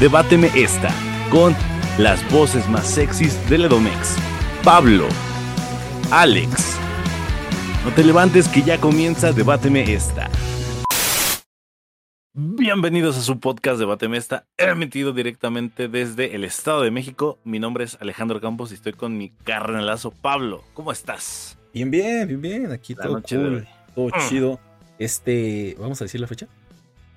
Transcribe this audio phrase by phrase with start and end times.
[0.00, 0.90] Debáteme esta,
[1.30, 1.54] con
[1.98, 4.16] las voces más sexys del Edomex.
[4.62, 5.06] Pablo,
[6.10, 6.76] Alex.
[7.84, 10.30] No te levantes que ya comienza Debáteme esta.
[12.36, 17.38] Bienvenidos a su podcast Debáteme esta, emitido directamente desde el Estado de México.
[17.44, 20.64] Mi nombre es Alejandro Campos y estoy con mi carnalazo Pablo.
[20.74, 21.56] ¿Cómo estás?
[21.72, 22.72] Bien, bien, bien, bien.
[22.72, 24.28] Aquí La todo cool, todo Mm.
[24.28, 24.60] chido.
[24.98, 26.46] Este, ¿vamos a decir la fecha?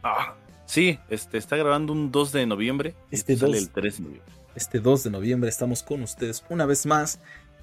[0.03, 0.33] Ah,
[0.67, 2.93] sí, este está grabando un 2 de noviembre.
[3.09, 3.61] Este sale 2.
[3.63, 4.33] el 3 de noviembre.
[4.55, 7.19] Este 2 de noviembre estamos con ustedes una vez más.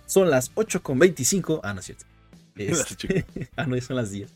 [0.06, 1.60] Son las 8.25.
[1.62, 2.04] Ah, no es cierto.
[2.56, 3.26] Este-
[3.56, 4.32] ah, no, son las 10.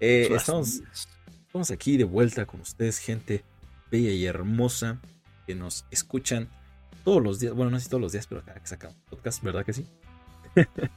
[0.00, 1.08] Eh, Son las estamos, 10.
[1.46, 3.44] estamos aquí de vuelta con ustedes, gente
[3.90, 5.00] bella y hermosa
[5.46, 6.48] que nos escuchan
[7.04, 7.54] todos los días.
[7.54, 9.86] Bueno, no sé si todos los días, pero cada que sacamos podcast, ¿verdad que sí?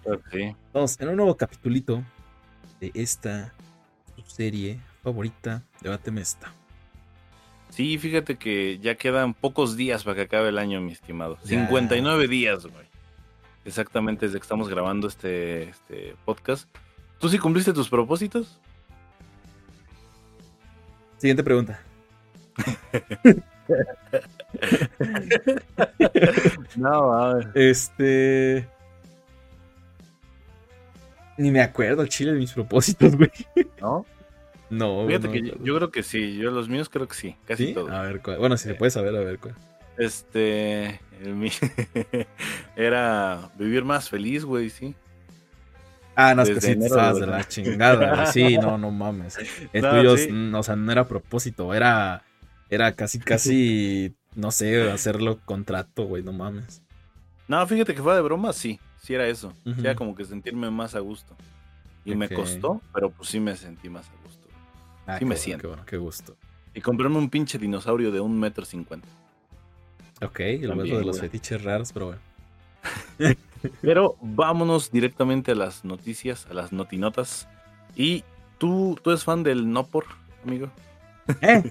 [0.05, 0.55] Ok.
[0.73, 2.03] Vamos en un nuevo capitulito
[2.79, 3.53] de esta
[4.27, 5.63] serie favorita.
[5.81, 6.53] Debáteme esta.
[7.71, 11.37] Sí, fíjate que ya quedan pocos días para que acabe el año, mi estimado.
[11.43, 11.62] Ya.
[11.62, 12.85] 59 días, güey.
[13.63, 16.68] Exactamente desde que estamos grabando este, este podcast.
[17.20, 18.59] ¿Tú sí cumpliste tus propósitos?
[21.18, 21.79] Siguiente pregunta.
[26.76, 27.51] No, a ver.
[27.55, 28.68] Este.
[31.37, 33.31] Ni me acuerdo, chile, de mis propósitos, güey.
[33.79, 34.05] ¿No?
[34.72, 36.38] No, Fíjate no, que yo, creo que sí.
[36.38, 37.36] Yo los míos creo que sí.
[37.46, 37.74] Casi ¿Sí?
[37.74, 37.91] todos.
[37.91, 38.38] A ver, ¿cuál?
[38.40, 39.55] bueno, si se puede saber, a ver cuál.
[39.98, 41.00] Este.
[41.22, 41.52] el mi-
[42.76, 44.96] era vivir más feliz, güey, sí.
[46.16, 48.27] Ah, no, es que sí te estabas de la chingada, güey.
[48.27, 49.38] Sí, no, no mames.
[49.74, 50.32] El No, tuyo, sí.
[50.32, 52.24] mm, o sea, no era propósito, era.
[52.70, 54.16] Era casi, casi.
[54.36, 56.82] No sé, hacerlo contrato, güey, no mames.
[57.48, 58.80] No, fíjate que fue de broma, sí.
[59.02, 59.52] Sí era eso.
[59.66, 59.82] Ujú.
[59.82, 61.36] Era como que sentirme más a gusto.
[62.05, 64.21] Y me costó, pero pues sí me sentí más a gusto.
[65.12, 65.62] Ah, Sí qué me bueno, siento.
[65.62, 66.35] Qué bueno, qué gusto.
[66.73, 69.07] Y comprarme un pinche dinosaurio de un metro cincuenta.
[70.22, 72.22] Ok, el También, vuelo de los fetiches raros, pero bueno.
[73.81, 77.47] Pero vámonos directamente a las noticias, a las notinotas.
[77.96, 78.24] Y
[78.58, 80.06] tú, tú eres fan del no por,
[80.46, 80.69] amigo.
[81.41, 81.63] ¿Eh?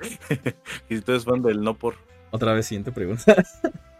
[0.90, 1.94] Y si tú eres fan del no por.
[2.30, 3.34] Otra vez, siguiente pregunta.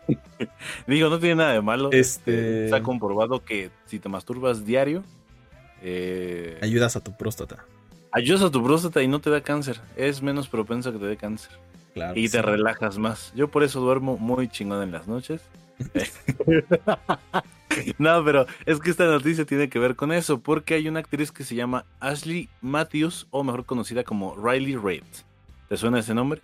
[0.87, 1.91] Digo, no tiene nada de malo.
[1.93, 5.03] Este- Está comprobado que si te masturbas diario,
[5.83, 7.65] eh, Ayudas a tu próstata.
[8.17, 9.81] Ayudas a tu próstata y no te da cáncer.
[9.97, 11.53] Es menos propenso a que te dé cáncer.
[11.95, 12.13] Claro.
[12.15, 13.33] y te relajas más.
[13.35, 15.41] Yo por eso duermo muy chingón en las noches.
[17.99, 21.33] no, pero es que esta noticia tiene que ver con eso, porque hay una actriz
[21.33, 25.03] que se llama Ashley Matthews, o mejor conocida como Riley Reid.
[25.69, 26.41] ¿Te suena ese nombre?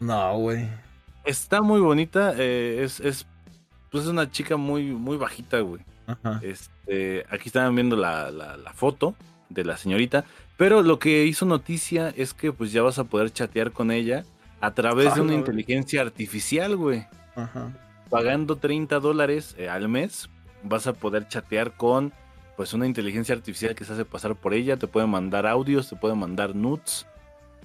[0.00, 0.68] No, güey.
[1.24, 3.26] Está muy bonita, eh, es, es,
[3.90, 5.82] pues es una chica muy, muy bajita, güey.
[6.42, 9.14] Este, aquí estaban viendo la, la- la foto
[9.48, 10.24] de la señorita,
[10.56, 14.24] pero lo que hizo noticia es que pues ya vas a poder chatear con ella
[14.60, 17.06] a través de una inteligencia artificial, güey.
[17.36, 17.72] Ajá.
[18.10, 20.28] Pagando 30 dólares eh, al mes,
[20.62, 22.12] vas a poder chatear con
[22.56, 25.96] pues una inteligencia artificial que se hace pasar por ella, te puede mandar audios, te
[25.96, 27.04] puede mandar nudes,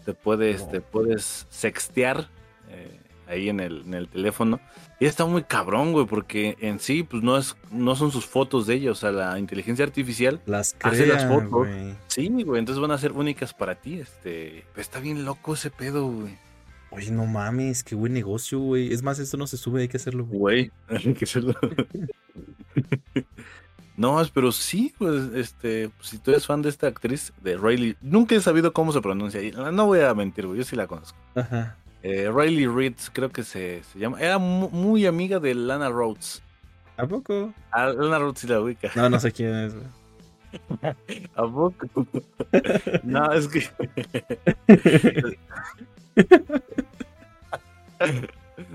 [0.03, 0.67] te puedes, No.
[0.69, 2.27] te puedes sextear
[2.69, 4.59] eh, ahí en el, en el teléfono.
[4.99, 8.67] Y está muy cabrón, güey, porque en sí, pues no es, no son sus fotos
[8.67, 11.49] de ella, o sea, la inteligencia artificial Las Hace las fotos.
[11.49, 11.95] güey.
[12.07, 15.69] Sí, güey, entonces van a ser únicas para ti, este, pero está bien loco ese
[15.71, 16.37] pedo, güey.
[16.91, 18.91] Oye, no mames, qué buen negocio, güey.
[18.91, 20.39] Es más, esto no se sube, hay que hacerlo, güey.
[20.39, 20.71] Güey,
[21.07, 21.53] hay que hacerlo.
[23.99, 28.33] No, pero sí, pues, este, si tú eres fan de esta actriz, de Riley, nunca
[28.33, 29.41] he sabido cómo se pronuncia,
[29.73, 31.17] no voy a mentir, güey, yo sí la conozco.
[31.35, 31.75] Ajá.
[32.01, 36.41] Eh, Riley Reid, creo que se, se llama, era mu- muy amiga de Lana Rhodes.
[36.97, 37.53] ¿A poco?
[37.71, 38.89] A Lana Rhodes sí la ubica.
[38.95, 39.73] No, no sé quién es.
[41.35, 41.87] ¿A poco?
[43.03, 43.67] no, es que...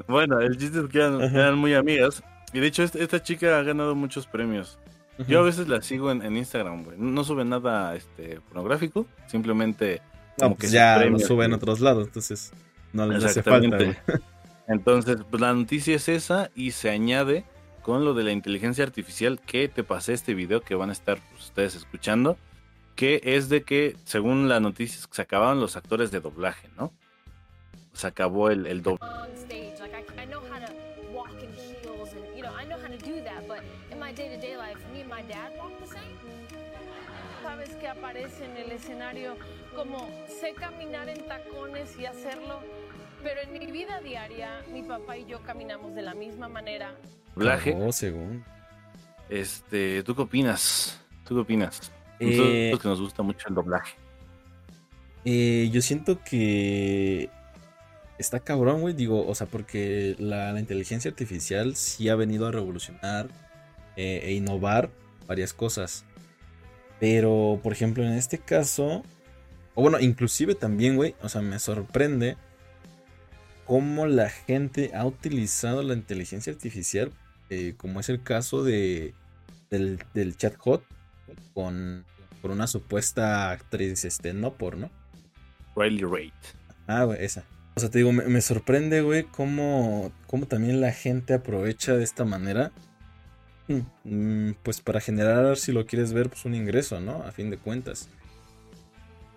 [0.08, 2.22] bueno, el chiste es que eran, muy amigas.
[2.52, 4.78] Y de hecho, esta, esta chica ha ganado muchos premios.
[5.28, 6.96] Yo a veces la sigo en, en Instagram, güey.
[6.98, 10.02] No sube nada este, pornográfico, simplemente
[10.38, 12.52] No, como pues que ya lo sube en otros lados, entonces
[12.94, 13.96] no les hace falta, güey.
[14.66, 17.44] Entonces, pues la noticia es esa y se añade
[17.82, 21.18] con lo de la inteligencia artificial que te pasé este video que van a estar
[21.32, 22.38] pues, ustedes escuchando,
[22.96, 26.92] que es de que, según la noticia, se acababan los actores de doblaje, ¿no?
[27.92, 29.14] Se acabó el, el doblaje.
[37.54, 39.36] Sabes que aparece en el escenario
[39.76, 42.58] como sé caminar en tacones y hacerlo,
[43.22, 46.96] pero en mi vida diaria mi papá y yo caminamos de la misma manera.
[47.38, 48.44] Cagó, según.
[49.28, 51.00] Este, ¿tú qué opinas?
[51.24, 51.92] ¿Tú qué opinas?
[52.18, 53.94] Eh, Nosotros que nos gusta mucho el doblaje.
[55.24, 57.30] Eh, yo siento que
[58.18, 58.94] está cabrón, güey.
[58.94, 63.28] Digo, o sea, porque la, la inteligencia artificial sí ha venido a revolucionar
[63.94, 64.90] eh, e innovar
[65.28, 66.04] varias cosas.
[67.00, 69.02] Pero, por ejemplo, en este caso,
[69.74, 72.36] o bueno, inclusive también, güey, o sea, me sorprende
[73.64, 77.10] cómo la gente ha utilizado la inteligencia artificial,
[77.50, 79.14] eh, como es el caso de,
[79.70, 80.84] del, del chat hot,
[81.52, 82.04] con,
[82.40, 84.90] con una supuesta actriz, este, no por, ¿no?
[85.76, 86.32] Riley Rate.
[86.86, 87.44] Ah, güey, esa.
[87.74, 92.04] O sea, te digo, me, me sorprende, güey, cómo, cómo también la gente aprovecha de
[92.04, 92.70] esta manera.
[93.68, 97.22] Mm, Pues para generar, si lo quieres ver, pues un ingreso, ¿no?
[97.22, 98.08] A fin de cuentas.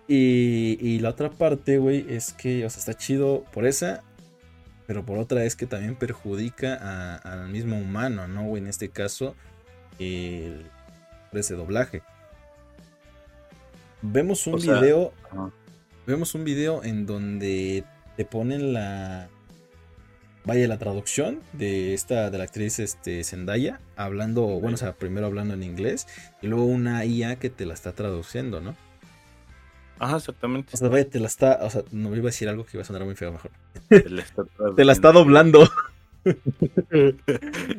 [0.06, 4.02] Y, y la otra parte, güey, es que, o sea, está chido por esa,
[4.86, 8.62] pero por otra es que también perjudica al mismo humano, ¿no, güey?
[8.62, 9.34] En este caso,
[9.98, 10.64] el,
[11.32, 12.02] ese doblaje.
[14.00, 15.12] Vemos un O sea, video
[16.06, 17.84] vemos un video en donde
[18.16, 19.28] te ponen la
[20.48, 25.26] vaya la traducción de esta de la actriz este Zendaya hablando bueno o sea primero
[25.26, 26.08] hablando en inglés
[26.42, 28.74] y luego una IA que te la está traduciendo no
[30.00, 30.70] Ajá, exactamente.
[30.74, 32.82] o sea vaya te la está o sea no iba a decir algo que iba
[32.82, 33.50] a sonar muy feo mejor.
[33.90, 34.44] Está
[34.76, 35.68] te la está doblando.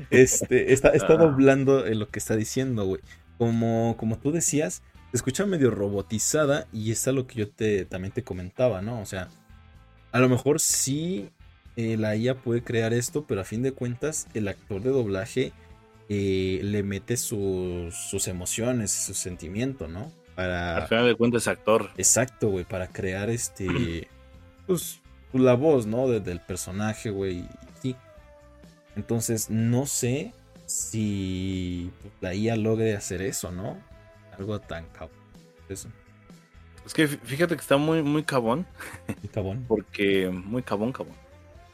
[0.10, 1.18] Este está, está Ah.
[1.18, 3.02] doblando en lo que está diciendo güey.
[3.38, 4.82] Como como tú decías
[5.12, 9.06] se escucha medio robotizada y es lo que yo te también te comentaba no o
[9.06, 9.30] sea
[10.12, 11.30] a lo mejor sí
[11.80, 15.54] eh, la IA puede crear esto, pero a fin de cuentas el actor de doblaje
[16.10, 20.12] eh, le mete sus, sus emociones, su sentimiento, ¿no?
[20.36, 20.88] Al Para...
[20.88, 21.90] final de cuentas, actor.
[21.98, 24.08] Exacto, güey, para crear este...
[24.68, 25.02] Pues
[25.34, 26.08] la voz, ¿no?
[26.08, 27.44] de- del personaje, güey.
[27.82, 27.96] Sí.
[28.96, 30.32] Entonces, no sé
[30.66, 33.78] si pues, la IA logre hacer eso, ¿no?
[34.38, 35.18] Algo tan cabrón.
[35.70, 35.90] Eso.
[36.86, 38.66] Es que fí- fíjate que está muy, muy cabón.
[39.24, 39.66] Y cabrón.
[39.68, 40.30] Porque.
[40.30, 41.16] Muy cabón, cabón.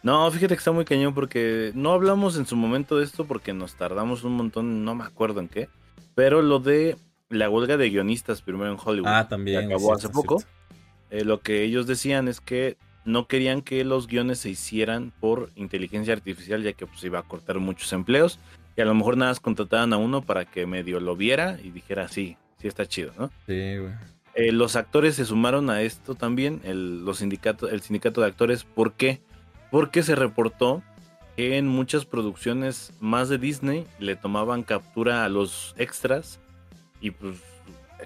[0.06, 3.54] No, fíjate que está muy cañón porque no hablamos en su momento de esto porque
[3.54, 5.68] nos tardamos un montón, no me acuerdo en qué.
[6.14, 6.96] Pero lo de
[7.30, 9.08] la huelga de guionistas primero en Hollywood.
[9.08, 9.62] Ah, también.
[9.62, 10.44] que acabó cierto, hace poco.
[11.10, 15.50] eh, lo que ellos decían es que no querían que los guiones se hicieran por
[15.56, 18.40] inteligencia artificial, ya que pues iba a cortar muchos empleos.
[18.78, 21.72] Y a lo mejor nada más contrataban a uno para que medio lo viera y
[21.72, 23.32] dijera, sí, sí está chido, ¿no?
[23.48, 23.94] Sí, güey.
[24.36, 28.66] Eh, los actores se sumaron a esto también, el, los sindicatos, el sindicato de actores.
[28.66, 29.22] ¿Por qué?
[29.76, 30.82] Porque se reportó
[31.36, 36.40] que en muchas producciones más de Disney le tomaban captura a los extras
[37.02, 37.40] y pues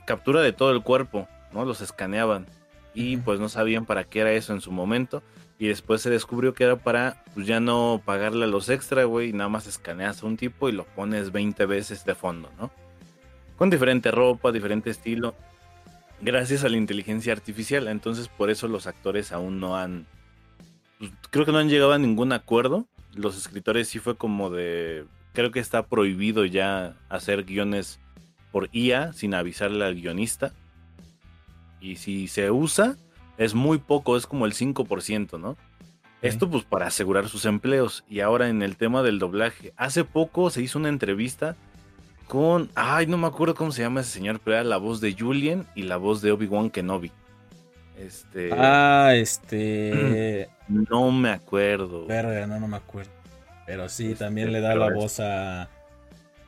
[0.08, 1.66] captura de todo el cuerpo, ¿no?
[1.66, 2.48] Los escaneaban
[2.96, 5.22] y pues no sabían para qué era eso en su momento.
[5.60, 9.30] Y después se descubrió que era para pues ya no pagarle a los extra, güey,
[9.30, 12.72] y nada más escaneas a un tipo y lo pones 20 veces de fondo, ¿no?
[13.58, 15.36] Con diferente ropa, diferente estilo
[16.20, 17.88] gracias a la inteligencia artificial.
[17.88, 20.08] Entonces, por eso los actores aún no han.
[21.00, 22.86] Pues, creo que no han llegado a ningún acuerdo.
[23.16, 25.06] Los escritores sí fue como de.
[25.34, 28.00] Creo que está prohibido ya hacer guiones
[28.52, 30.54] por IA sin avisarle al guionista.
[31.80, 32.98] Y si se usa,
[33.38, 35.56] es muy poco, es como el 5%, ¿no?
[36.22, 38.04] Esto pues para asegurar sus empleos.
[38.10, 39.74] Y ahora en el tema del doblaje.
[39.78, 41.56] Hace poco se hizo una entrevista
[42.28, 42.70] con.
[42.76, 45.66] Ay, no me acuerdo cómo se llama ese señor, pero era la voz de Julien
[45.76, 47.12] y la voz de Obi-Wan Kenobi.
[48.00, 48.50] Este.
[48.54, 50.50] Ah, este.
[50.70, 52.06] No me acuerdo.
[52.06, 53.12] Verga, no, no me acuerdo.
[53.66, 55.68] Pero sí, Este, también le da la voz a.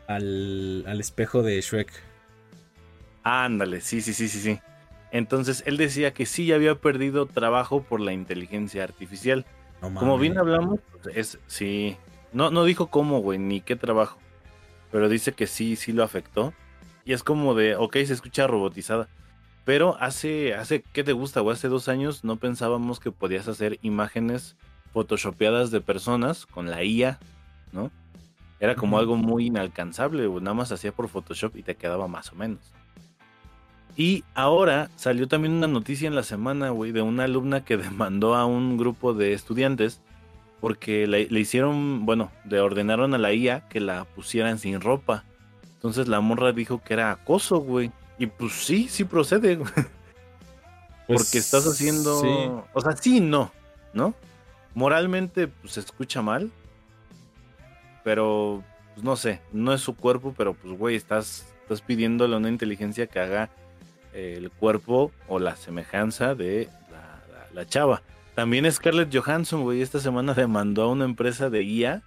[0.07, 1.91] Al, al espejo de Shrek.
[3.23, 4.59] Ándale, sí, sí, sí, sí, sí.
[5.11, 9.45] Entonces él decía que sí ya había perdido trabajo por la inteligencia artificial.
[9.81, 9.93] No.
[9.95, 10.79] Como bien hablamos,
[11.15, 11.97] es sí.
[12.33, 14.19] No, no dijo cómo, güey, ni qué trabajo.
[14.91, 16.53] Pero dice que sí, sí lo afectó.
[17.05, 19.07] Y es como de, ok, se escucha robotizada.
[19.63, 21.53] Pero hace, hace, ¿qué te gusta, güey?
[21.53, 24.55] Hace dos años no pensábamos que podías hacer imágenes
[24.91, 27.19] photoshopeadas de personas con la IA,
[27.71, 27.91] ¿no?
[28.59, 30.27] Era como algo muy inalcanzable.
[30.27, 32.59] Nada más hacía por Photoshop y te quedaba más o menos.
[33.95, 38.35] Y ahora salió también una noticia en la semana, güey, de una alumna que demandó
[38.35, 40.01] a un grupo de estudiantes
[40.59, 45.23] porque le, le hicieron, bueno, le ordenaron a la IA que la pusieran sin ropa.
[45.73, 47.91] Entonces la morra dijo que era acoso, güey.
[48.21, 49.57] Y pues sí, sí procede.
[51.07, 52.21] Pues, porque estás haciendo...
[52.21, 52.49] sí.
[52.73, 53.51] O sea, sí, no,
[53.93, 54.13] ¿no?
[54.75, 56.51] Moralmente, pues se escucha mal.
[58.03, 58.63] Pero,
[58.93, 62.49] pues no sé, no es su cuerpo, pero pues, güey, estás, estás pidiéndole a una
[62.49, 63.49] inteligencia que haga
[64.13, 68.01] eh, el cuerpo o la semejanza de la, la- la chava.
[68.35, 72.01] También Scarlett Johansson, güey, esta semana demandó a una empresa de IA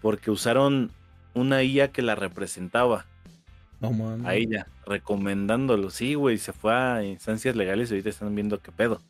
[0.00, 0.90] porque usaron
[1.34, 3.06] una IA que la representaba
[3.82, 4.26] No mames.
[4.26, 5.90] a ella, recomendándolo.
[5.90, 9.02] Sí, güey, se fue a instancias legales y ahorita están viendo qué pedo.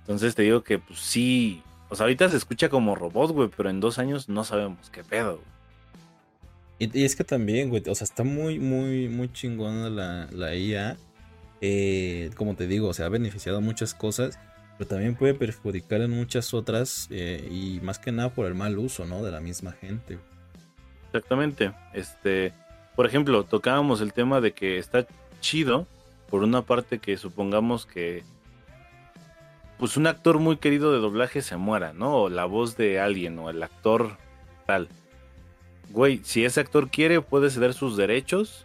[0.00, 3.70] Entonces te digo que, pues sí, O sea, ahorita se escucha como robot, güey, pero
[3.70, 5.46] en dos años no sabemos qué pedo, güey.
[6.78, 10.54] Y, y es que también, güey, o sea, está muy, muy, muy chingona la, la
[10.56, 10.96] IA.
[11.60, 14.38] Eh, como te digo, o sea, ha beneficiado muchas cosas,
[14.78, 18.78] pero también puede perjudicar en muchas otras eh, y más que nada por el mal
[18.78, 19.22] uso, ¿no?
[19.24, 20.18] De la misma gente.
[21.06, 21.72] Exactamente.
[21.94, 22.52] Este,
[22.96, 25.06] por ejemplo, tocábamos el tema de que está
[25.40, 25.86] chido,
[26.30, 28.24] por una parte que supongamos que
[29.78, 32.14] pues un actor muy querido de doblaje se muera, ¿no?
[32.22, 34.16] O la voz de alguien, o el actor
[34.66, 34.88] tal.
[35.90, 38.64] Güey, si ese actor quiere, puede ceder sus derechos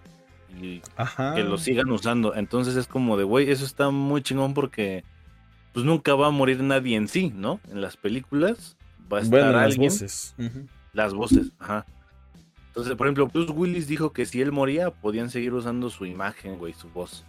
[0.61, 1.35] y Ajá.
[1.35, 2.33] que lo sigan usando.
[2.35, 5.03] Entonces es como de, güey, eso está muy chingón porque
[5.73, 7.59] pues nunca va a morir nadie en sí, ¿no?
[7.69, 8.77] En las películas
[9.11, 9.89] va a estar Bueno, las alguien.
[9.91, 10.33] voces.
[10.37, 10.67] Ujú.
[10.93, 11.85] Las voces, ajá.
[12.71, 16.57] Entonces, por ejemplo, Bruce Willis dijo que si él moría, podían seguir usando su imagen,
[16.57, 17.25] güey, su voz.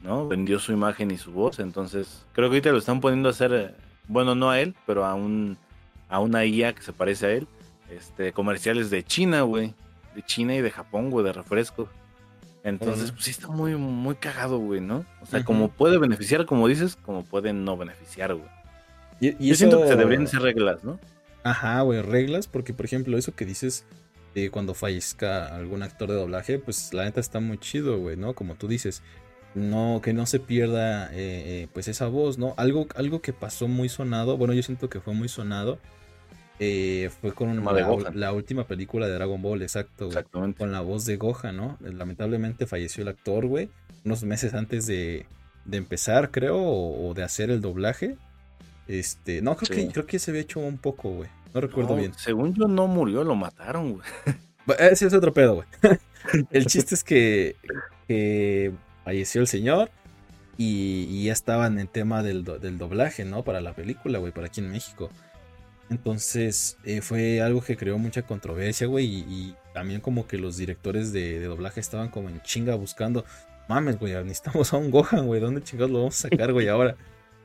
[0.00, 0.28] ¿No?
[0.28, 1.58] Vendió su imagen y su voz.
[1.58, 3.74] Entonces, creo que ahorita lo están poniendo a hacer, eh,
[4.06, 5.58] bueno, no a él, pero a un
[6.08, 7.48] a una IA que se parece a él.
[7.90, 9.74] Este, comerciales de China, güey.
[10.14, 11.88] De China y de Japón, güey, de refresco.
[12.62, 15.04] Entonces, pues sí está muy, muy cagado, güey, ¿no?
[15.20, 15.46] O sea, Ujú.
[15.46, 18.48] como puede beneficiar, como dices, como puede no beneficiar, güey.
[19.20, 21.00] Y, y Yo siento que se deberían hacer reglas, ¿no?
[21.42, 23.84] Ajá, güey, reglas, porque por ejemplo, eso que dices
[24.34, 28.34] de cuando fallezca algún actor de doblaje, pues la neta está muy chido, güey, ¿no?
[28.34, 29.02] Como tú dices,
[29.54, 31.16] no, que no se pierda eh,
[31.64, 32.54] eh, pues esa voz, ¿no?
[32.56, 35.78] Algo, algo que pasó muy sonado, bueno, yo siento que fue muy sonado,
[36.60, 40.58] eh, fue con de la, la última película de Dragon Ball, exacto, güey, Exactamente.
[40.58, 41.78] con la voz de Gohan, ¿no?
[41.80, 43.70] Lamentablemente falleció el actor, güey,
[44.04, 45.26] unos meses antes de,
[45.64, 48.16] de empezar, creo, o, o de hacer el doblaje.
[48.88, 49.86] Este, no, creo Sí.
[49.86, 51.28] que creo que se había hecho un poco, güey.
[51.54, 52.12] No recuerdo No, bien.
[52.16, 54.04] Según yo no murió, lo mataron, güey.
[54.78, 55.66] Ese es otro pedo, güey.
[56.50, 57.56] El chiste es que,
[58.06, 58.72] que
[59.04, 59.90] falleció el señor
[60.58, 63.44] y, y ya estaban en tema del, do- del doblaje, ¿no?
[63.44, 65.08] Para la película, güey, para aquí en México.
[65.90, 70.56] Entonces eh, fue algo que creó mucha controversia, güey, y, y también como que los
[70.58, 73.24] directores de, de doblaje estaban como en chinga buscando,
[73.68, 76.94] mames, güey, necesitamos a un Gohan, güey, ¿dónde chingados lo vamos a sacar, güey, ahora?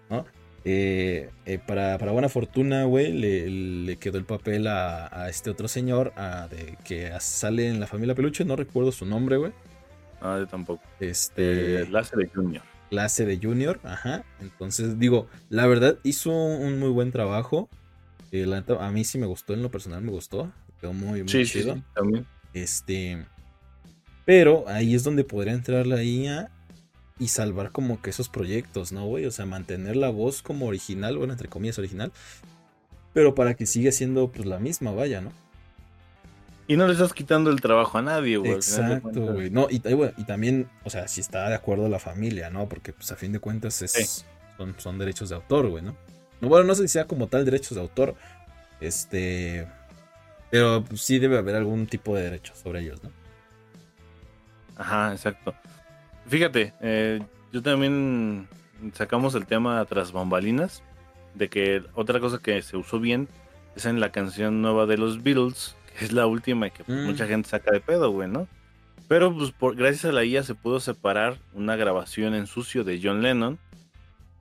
[0.10, 0.26] ¿No?
[0.66, 5.50] Eh, eh, para, para buena fortuna, güey, le, le quedó el papel a, a este
[5.50, 9.52] otro señor a- de, que sale en la familia Peluche, no recuerdo su nombre, güey.
[10.22, 10.82] No, yo tampoco.
[11.02, 12.64] Este, Eh, Láser de Junior.
[12.90, 14.24] clase de Junior, ajá.
[14.40, 17.68] Entonces, digo, la verdad hizo un muy buen trabajo.
[18.32, 20.50] Eh, la a mí sí me gustó, en lo personal me gustó.
[20.80, 21.76] Quedó muy, muy Sí, sí, chido.
[21.76, 22.26] sí, también.
[22.54, 23.26] Este.
[24.26, 26.50] Pero ahí es donde podría entrar la IA
[27.24, 29.26] y salvar como que esos proyectos, ¿no, güey?
[29.26, 32.12] O sea, mantener la voz como original, bueno, entre comillas original.
[33.14, 35.32] Pero para que siga siendo pues la misma, vaya, ¿no?
[36.68, 38.52] Y no le estás quitando el trabajo a nadie, güey.
[38.52, 39.50] Exacto, güey.
[39.50, 42.68] No, y, y bueno, y también, o sea, si está de acuerdo la familia, ¿no?
[42.68, 44.26] Porque pues a fin de cuentas es, Sí.
[44.58, 45.96] son, son derechos de autor, güey, ¿no?
[46.42, 48.16] No, bueno, no sé si sea como tal derechos de autor.
[48.82, 49.66] Este.
[50.52, 53.12] Pero pues, sí debe haber algún tipo de derecho sobre ellos, ¿no?
[54.76, 55.54] Ajá, exacto.
[56.28, 58.48] Fíjate, eh, yo también
[58.94, 60.84] sacamos el tema tras bambalinas
[61.36, 63.28] de que otra cosa que se usó bien
[63.76, 67.06] es en la canción nueva de los Beatles, que es la última y que Mm.
[67.06, 68.48] mucha gente saca de pedo, güey, ¿no?
[69.08, 73.00] Pero pues por, gracias a la IA se pudo separar una grabación en sucio de
[73.04, 73.60] John Lennon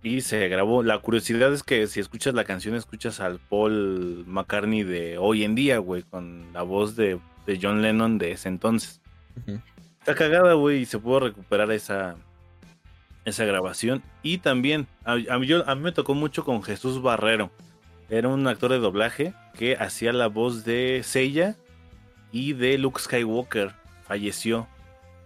[0.02, 0.82] y se grabó.
[0.82, 5.54] La curiosidad es que si escuchas la canción escuchas al Paul McCartney de hoy en
[5.54, 9.00] día, güey, con la voz de, de John Lennon de ese entonces.
[10.02, 12.16] Está cagada, güey, y se pudo recuperar esa,
[13.24, 14.02] esa grabación.
[14.22, 17.50] Y también, a, a mí, yo- a mí me tocó mucho con Jesús Barrero.
[18.10, 21.56] Era un actor de doblaje que hacía la voz de Seiya
[22.32, 23.72] y de Luke Skywalker.
[24.04, 24.66] Falleció.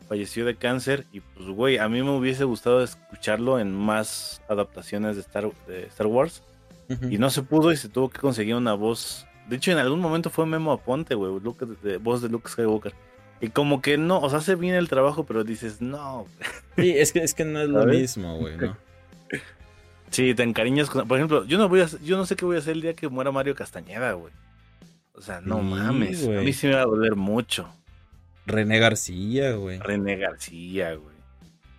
[0.09, 1.07] Falleció de cáncer.
[1.11, 5.85] Y pues, güey, a mí me hubiese gustado escucharlo en más adaptaciones de Star, de
[5.87, 6.43] Star Wars.
[7.11, 9.27] Y no se pudo y se tuvo que conseguir una voz.
[9.49, 11.33] De hecho, en algún momento fue Memo Aponte, güey,
[11.99, 12.93] voz de Luke Skywalker.
[13.41, 16.27] Y como que no, o sea, hace bien el trabajo, pero dices, no.
[16.77, 17.99] Sí, es que, es que no es lo ¿Sabes?
[18.01, 18.77] mismo, güey, ¿no?
[20.11, 21.07] Sí, te encariñas con.
[21.09, 22.95] Por ejemplo, yo no voy a, yo no sé qué voy a hacer el día
[22.95, 24.33] que muera Mario Castañeda, güey.
[25.15, 26.23] O sea, no Sí, mames.
[26.23, 26.45] A güey.
[26.45, 27.69] mí sí me va a doler mucho.
[28.47, 29.79] René García, güey.
[29.81, 31.17] René García, güey.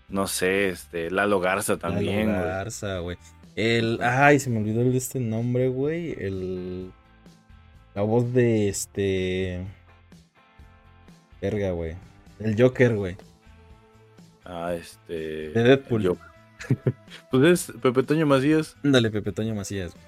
[0.10, 2.46] No sé, este, Lalo Garza también, Lalo.
[2.46, 3.18] Garza, güey.
[3.56, 4.00] El.
[4.02, 6.12] Ay, se me olvidó el de este nombre, güey.
[6.20, 6.92] El.
[7.96, 9.66] La voz de este.
[11.42, 11.96] Verga, güey.
[12.40, 13.18] El Joker, güey.
[14.46, 15.50] Ah, este.
[15.50, 16.02] De Deadpool.
[16.02, 16.18] yo.
[17.32, 19.94] pues es Pepe Toño Macías Ándale, Pepe Toño Macías.
[19.94, 20.04] güey.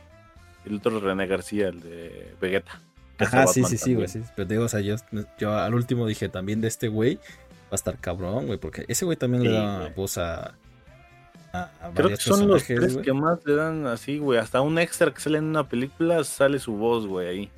[0.65, 2.81] el otro René García, el de Vegeta.
[3.19, 4.07] Ajá, sí, Batman sí, sí, güey.
[4.07, 4.21] Sí.
[4.35, 4.95] Pero digo, o sea, yo,
[5.37, 7.15] yo al último dije también de este güey.
[7.15, 8.57] Va a estar cabrón, güey.
[8.57, 9.93] Porque ese güey también le da güey.
[9.93, 10.55] voz a.
[11.95, 14.39] Creo que son los tres que más le dan así, güey.
[14.39, 17.51] Hasta un extra que sale en una película sale su voz, güey, ahí.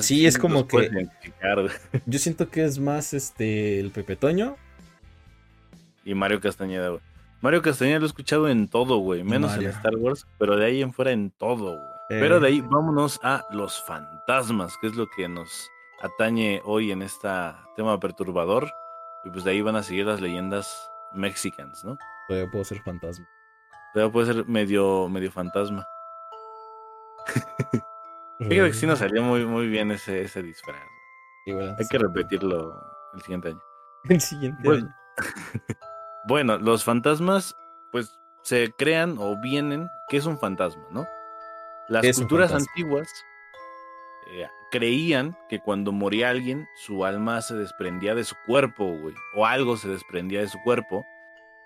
[0.00, 1.08] Sí, es como que.
[2.06, 4.56] Yo siento que es más este el Pepe Toño.
[6.04, 7.00] Y Mario Castañeda, güey.
[7.40, 9.22] Mario Castañeda lo he escuchado en todo, güey.
[9.22, 11.94] Menos en Star Wars, pero de ahí en fuera en todo, güey.
[12.08, 15.70] Pero de ahí vámonos a los fantasmas, que es lo que nos
[16.02, 17.28] atañe hoy en este
[17.76, 18.70] tema perturbador.
[19.24, 21.96] Y pues de ahí van a seguir las leyendas mexicanas, ¿no?
[22.28, 23.26] Todavía puedo ser fantasma.
[23.94, 25.86] Todavía puede ser medio, medio fantasma.
[28.38, 30.76] Fíjate que sí nos salió muy, muy bien ese, ese disfraz.
[31.46, 32.74] Hay que repetirlo
[33.14, 33.60] el siguiente año.
[34.04, 34.94] El siguiente año.
[36.28, 37.56] bueno, los fantasmas,
[37.90, 39.88] pues se crean o vienen.
[40.08, 41.06] ¿Qué es un fantasma, no?
[41.88, 43.08] Las culturas antiguas
[44.32, 49.46] eh, creían que cuando moría alguien, su alma se desprendía de su cuerpo, güey, o
[49.46, 51.04] algo se desprendía de su cuerpo,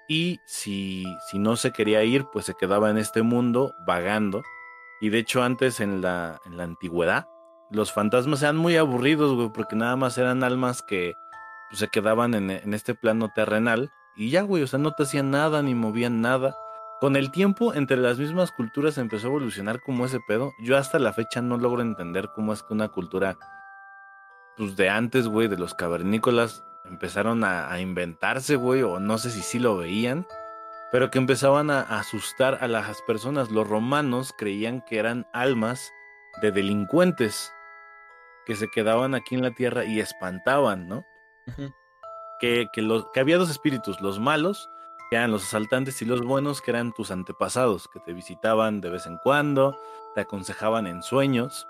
[0.09, 4.43] y si, si no se quería ir, pues se quedaba en este mundo vagando.
[5.01, 7.27] Y de hecho, antes en la, en la antigüedad,
[7.71, 11.15] los fantasmas eran muy aburridos, güey, porque nada más eran almas que
[11.69, 15.05] pues, se quedaban en, en este plano terrenal, y ya, güey, o sea, no te
[15.05, 16.57] hacían nada ni movían nada
[17.01, 20.53] con el tiempo, entre las mismas culturas empezó a evolucionar como ese pedo.
[20.59, 23.39] Yo hasta la fecha no logro entender cómo es que una cultura,
[24.57, 29.43] pues de antes, güey, de los cavernícolas, empezaron a, inventarse, güey, o no sé si
[29.43, 30.27] sí lo veían,
[30.91, 33.51] pero que empezaban a, asustar a las personas.
[33.51, 35.93] Los romanos creían que eran almas
[36.43, 37.53] de delincuentes
[38.47, 41.05] que se quedaban aquí en la tierra y espantaban, ¿no?
[42.41, 44.71] que, que, los, que había dos espíritus, los malos
[45.09, 48.91] que eran los asaltantes y los buenos, que eran tus antepasados, que te visitaban de
[48.91, 49.79] vez en cuando,
[50.15, 51.67] te aconsejaban en sueños.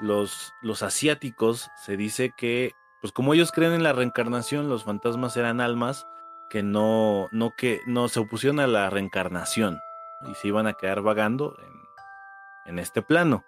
[0.00, 5.36] Los, los asiáticos se dice que, pues como ellos creen en la reencarnación, los fantasmas
[5.36, 6.06] eran almas
[6.48, 9.80] que no, no, que, no se opusieron a la reencarnación
[10.28, 13.44] y se iban a quedar vagando en, en este plano.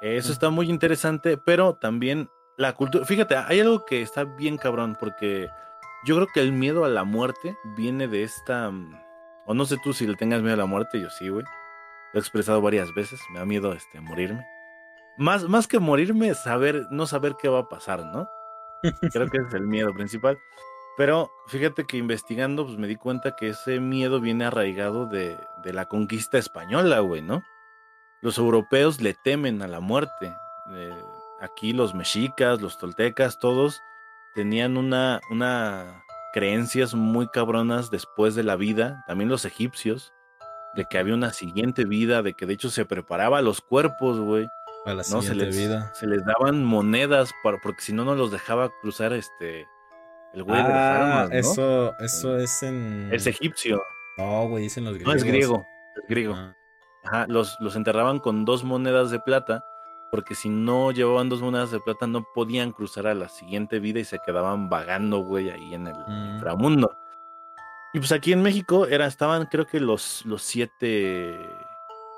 [0.00, 3.04] Eso está muy interesante, pero también la cultura.
[3.04, 5.48] Fíjate, hay algo que está bien cabrón, porque
[6.04, 8.70] yo creo que el miedo a la muerte viene de esta.
[8.70, 9.00] Mm,
[9.46, 11.44] o no sé tú si le tengas miedo a la muerte, yo sí, güey.
[12.12, 14.44] Lo he expresado varias veces, me da miedo este, morirme.
[15.16, 18.28] Más, más que morirme, saber, no saber qué va a pasar, ¿no?
[19.12, 20.38] Creo que ese es el miedo principal.
[20.98, 25.72] Pero fíjate que investigando, pues me di cuenta que ese miedo viene arraigado de, de
[25.72, 27.44] la conquista española, güey, ¿no?
[28.20, 30.34] Los europeos le temen a la muerte.
[30.72, 31.02] Eh,
[31.40, 33.80] aquí los mexicas, los toltecas, todos
[34.34, 40.12] tenían una, una creencias muy cabronas después de la vida, también los egipcios,
[40.74, 44.48] de que había una siguiente vida, de que de hecho se preparaba los cuerpos, güey.
[44.84, 45.92] Para la siguiente se les, vida.
[45.94, 49.68] Se les daban monedas para, porque si no, no los dejaba cruzar este
[50.34, 53.08] el güey de las ah, armas, Eso, eso es en.
[53.12, 53.82] Es egipcio.
[54.16, 55.14] No, güey, dicen los griegos.
[55.14, 55.66] No, es griego.
[55.96, 56.34] Es griego.
[56.36, 56.54] Ah.
[57.04, 59.64] Ajá, los, los enterraban con dos monedas de plata
[60.10, 64.00] porque si no llevaban dos monedas de plata no podían cruzar a la siguiente vida
[64.00, 66.34] y se quedaban vagando, güey, ahí en el mm.
[66.34, 66.96] inframundo.
[67.92, 71.38] Y pues aquí en México era, estaban creo que los, los siete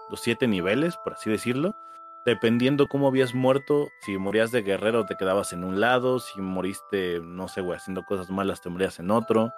[0.09, 1.77] los siete niveles, por así decirlo,
[2.25, 7.21] dependiendo cómo habías muerto, si morías de guerrero te quedabas en un lado, si moriste,
[7.23, 9.51] no sé, güey, haciendo cosas malas te morías en otro.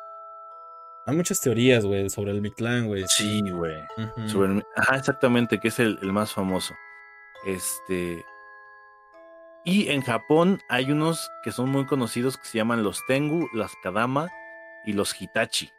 [1.07, 3.05] Hay muchas teorías, güey, sobre el Mictlán, güey.
[3.09, 3.83] Sí, güey.
[4.77, 6.75] Ajá, exactamente, que es el, el más famoso.
[7.44, 8.25] Este.
[9.64, 13.72] Y en Japón hay unos que son muy conocidos que se llaman los Tengu, las
[13.83, 14.29] Kadama
[14.85, 15.70] y los Hitachi.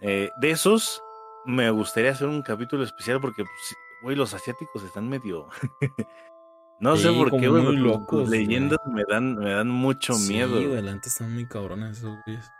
[0.00, 1.02] Eh, de esos
[1.44, 5.48] me gustaría hacer un capítulo especial porque, pues, güey, los asiáticos están medio.
[6.80, 7.76] no sé por qué, güey.
[7.76, 10.58] Locos, leyendas me dan, me dan mucho miedo.
[10.58, 12.50] Sí, adelante están muy cabrones esos güeyes.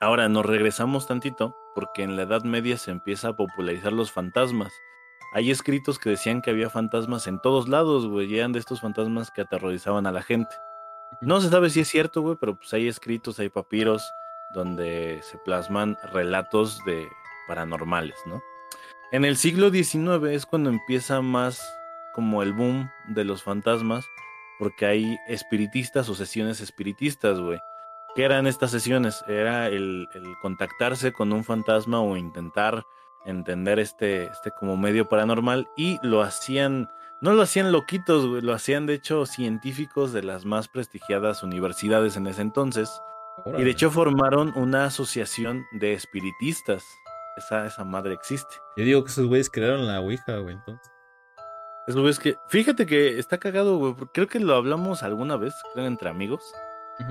[0.00, 4.72] Ahora nos regresamos tantito porque en la Edad Media se empieza a popularizar los fantasmas
[5.32, 8.80] hay escritos que decían que había fantasmas en todos lados, güey, y eran de estos
[8.80, 10.54] fantasmas que aterrorizaban a la gente.
[11.20, 14.12] No se sabe si es cierto, güey, pero pues hay escritos, hay papiros
[14.52, 17.08] donde se plasman relatos de
[17.46, 18.42] paranormales, ¿no?
[19.12, 21.60] En el siglo XIX es cuando empieza más
[22.14, 24.04] como el boom de los fantasmas,
[24.58, 27.58] porque hay espiritistas o sesiones espiritistas, güey.
[28.14, 29.24] ¿Qué eran estas sesiones?
[29.26, 32.84] Era el, el contactarse con un fantasma o intentar
[33.24, 36.88] entender este, este como medio paranormal y lo hacían,
[37.20, 42.28] no lo hacían loquitos, lo hacían de hecho científicos de las más prestigiadas universidades en
[42.28, 43.02] ese entonces.
[43.58, 46.84] Y de hecho formaron una asociación de espiritistas.
[47.40, 48.54] Esa, esa madre existe.
[48.76, 50.92] Yo digo que esos güeyes crearon la Ouija, güey, entonces.
[51.86, 55.86] Esos güeyes que, fíjate que está cagado, güey, creo que lo hablamos alguna vez, creo
[55.86, 56.52] entre amigos,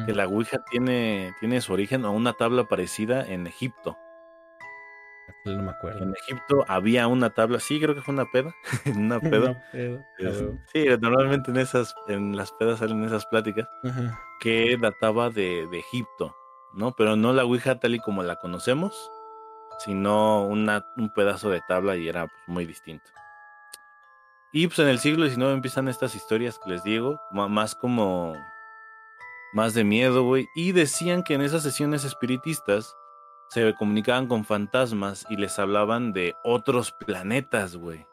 [0.05, 3.97] que la Ouija tiene, tiene su origen a una tabla parecida en Egipto.
[5.45, 6.03] no me acuerdo.
[6.03, 8.53] En Egipto había una tabla, sí, creo que fue una peda,
[8.95, 9.63] una peda.
[9.73, 10.33] Una
[10.71, 14.19] sí, normalmente en esas, en las pedas salen esas pláticas Ajá.
[14.39, 16.35] que databa de, de Egipto,
[16.73, 16.93] ¿no?
[16.95, 19.11] Pero no la Ouija tal y como la conocemos,
[19.79, 23.09] sino un pedazo de tabla y era pues, muy distinto.
[24.51, 28.33] Y pues en el siglo XIX empiezan estas historias que les digo, más como
[29.53, 32.95] más de miedo, güey, y decían que en esas sesiones espiritistas
[33.49, 38.05] se comunicaban con fantasmas y les hablaban de otros planetas, güey.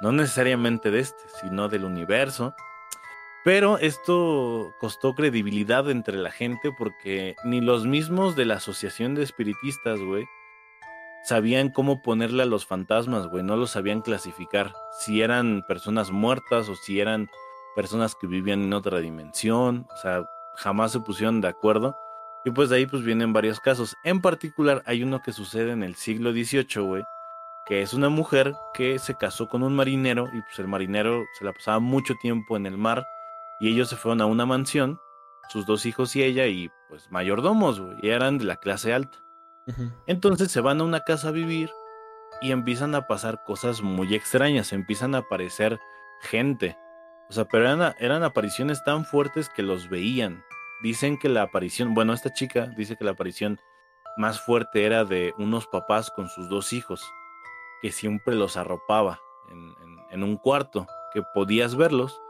[0.00, 2.54] No necesariamente de este, sino del universo.
[3.44, 9.24] Pero esto costó credibilidad entre la gente porque ni los mismos de la Asociación de
[9.24, 10.24] Espiritistas, güey,
[11.24, 14.74] sabían cómo ponerle a los fantasmas, güey, no los sabían clasificar.
[15.00, 17.30] Si eran personas muertas o si eran
[17.74, 20.24] personas que vivían en otra dimensión, o sea,
[20.56, 21.96] jamás se pusieron de acuerdo.
[22.44, 23.94] Y pues de ahí pues vienen varios casos.
[24.02, 27.04] En particular hay uno que sucede en el siglo XVIII, güey,
[27.66, 31.44] que es una mujer que se casó con un marinero y pues el marinero se
[31.44, 33.06] la pasaba mucho tiempo en el mar
[33.60, 34.98] y ellos se fueron a una mansión,
[35.48, 39.21] sus dos hijos y ella y pues mayordomos, güey, y eran de la clase alta.
[40.06, 41.70] Entonces se van a una casa a vivir
[42.40, 45.78] y empiezan a pasar cosas muy extrañas, empiezan a aparecer
[46.20, 46.76] gente.
[47.28, 50.44] O sea, pero eran, eran apariciones tan fuertes que los veían.
[50.82, 53.60] Dicen que la aparición, bueno, esta chica dice que la aparición
[54.16, 57.04] más fuerte era de unos papás con sus dos hijos,
[57.80, 59.20] que siempre los arropaba
[60.10, 62.20] en, un cuarto, que podías verlos.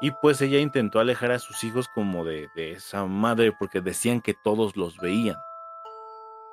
[0.00, 4.34] Y pues ella intentó alejar a sus hijos como de esa madre porque decían que
[4.34, 5.36] todos los veían.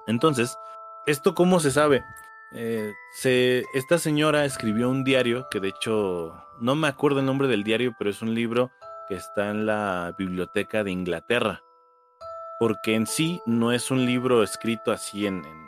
[0.10, 0.58] Entonces,
[1.06, 2.04] ¿esto cómo se sabe?
[2.52, 7.48] Eh, se, esta señora escribió un diario, que de hecho no me acuerdo el nombre
[7.48, 8.72] del diario, pero es un libro
[9.08, 11.62] que está en la biblioteca de Inglaterra.
[12.60, 15.66] Porque en sí no es un libro escrito así en, en,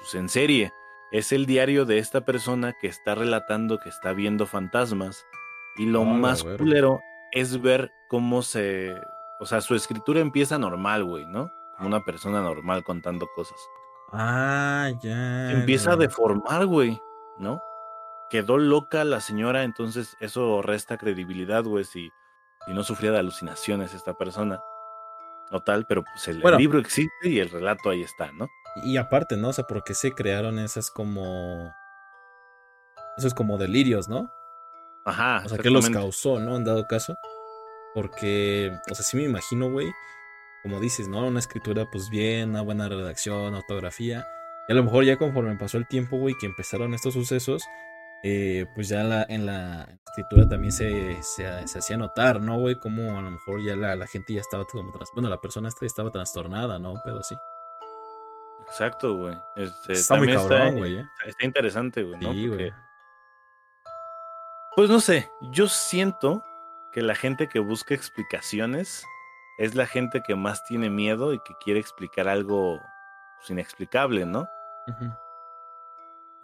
[0.00, 0.72] pues, en serie.
[1.10, 5.26] Es el diario de esta persona que está relatando que está viendo fantasmas.
[5.76, 7.00] Y lo Ah, más culero
[7.32, 8.94] es ver cómo se...
[9.40, 11.52] O sea, su escritura empieza normal, güey, ¿no?
[11.76, 13.58] Como una persona normal contando cosas
[14.12, 15.48] Ah, ya.
[15.48, 17.00] se empieza a deformar, güey,
[17.38, 17.62] ¿no?
[18.30, 22.10] Quedó loca la señora, entonces eso resta credibilidad, güey, si,
[22.66, 24.60] si no sufría de alucinaciones esta persona.
[25.52, 28.48] O tal, pero pues el, libro existe y el relato ahí está, ¿no?
[28.84, 29.48] Y aparte, ¿no?
[29.48, 31.72] O sea, ¿por qué se crearon esas como.
[33.16, 34.28] Esos como delirios, ¿no?
[35.04, 35.42] Ajá.
[35.44, 36.56] O sea, ¿qué los causó, no?
[36.56, 37.16] En dado caso.
[37.94, 39.88] Porque, o sea, sí me imagino, güey.
[40.66, 41.24] Como dices, ¿no?
[41.24, 44.26] Una escritura, pues bien, una buena redacción, ortografía.
[44.66, 47.62] Y a lo mejor ya conforme pasó el tiempo, güey, que empezaron estos sucesos,
[48.24, 52.80] eh, pues ya la, en la escritura también se, se, se hacía notar, ¿no, güey?
[52.80, 54.92] Como a lo mejor ya la, la gente ya estaba como...
[55.14, 56.94] Bueno, la persona estaba trastornada, ¿no?
[57.04, 57.36] Pero sí.
[58.66, 59.38] Exacto, güey.
[59.54, 61.06] Este, Está muy cabrón, güey, ¿eh?
[61.26, 62.32] Está interesante, güey, ¿no?
[62.32, 62.72] Sí, Porque, güey.
[64.74, 66.44] Pues no sé, yo siento
[66.90, 69.06] que la gente que busca explicaciones
[69.58, 72.80] es la gente que más tiene miedo y que quiere explicar algo
[73.38, 74.48] pues, inexplicable, ¿no?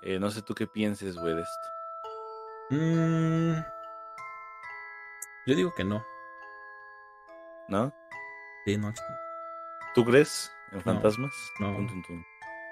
[0.00, 1.68] Eh, no sé tú qué pienses, güey, de esto.
[2.70, 3.60] Mm,
[5.46, 6.04] yo digo que no.
[7.68, 7.92] ¿No?
[8.64, 8.92] Sí, no.
[9.94, 11.32] ¿Tú crees en No, fantasmas?
[11.60, 11.72] no.
[11.72, 11.88] No,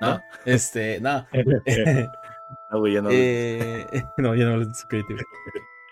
[0.00, 0.22] ¿No?
[0.46, 1.26] este, no.
[2.72, 3.10] No, güey, ya no.
[3.12, 5.14] Eh, no, ya no su crédito.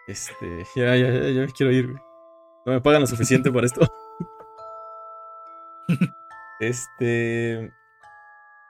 [0.09, 2.03] Este, ya, ya, ya, ya me quiero ir, güey.
[2.67, 3.81] No me pagan lo suficiente por esto.
[6.61, 7.73] Este.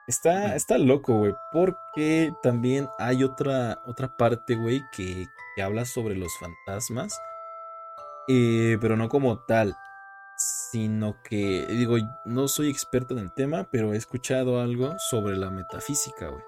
[0.07, 1.35] Está, está loco, güey.
[1.51, 7.19] Porque también hay otra, otra parte, güey, que, que habla sobre los fantasmas.
[8.27, 9.75] eh, pero no como tal.
[10.71, 15.49] Sino que, digo, no soy experto en el tema, pero he escuchado algo sobre la
[15.51, 16.43] metafísica, güey.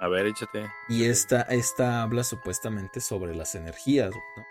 [0.00, 0.66] A ver, échate.
[0.88, 4.44] Y esta, esta habla supuestamente sobre las energías, ¿no?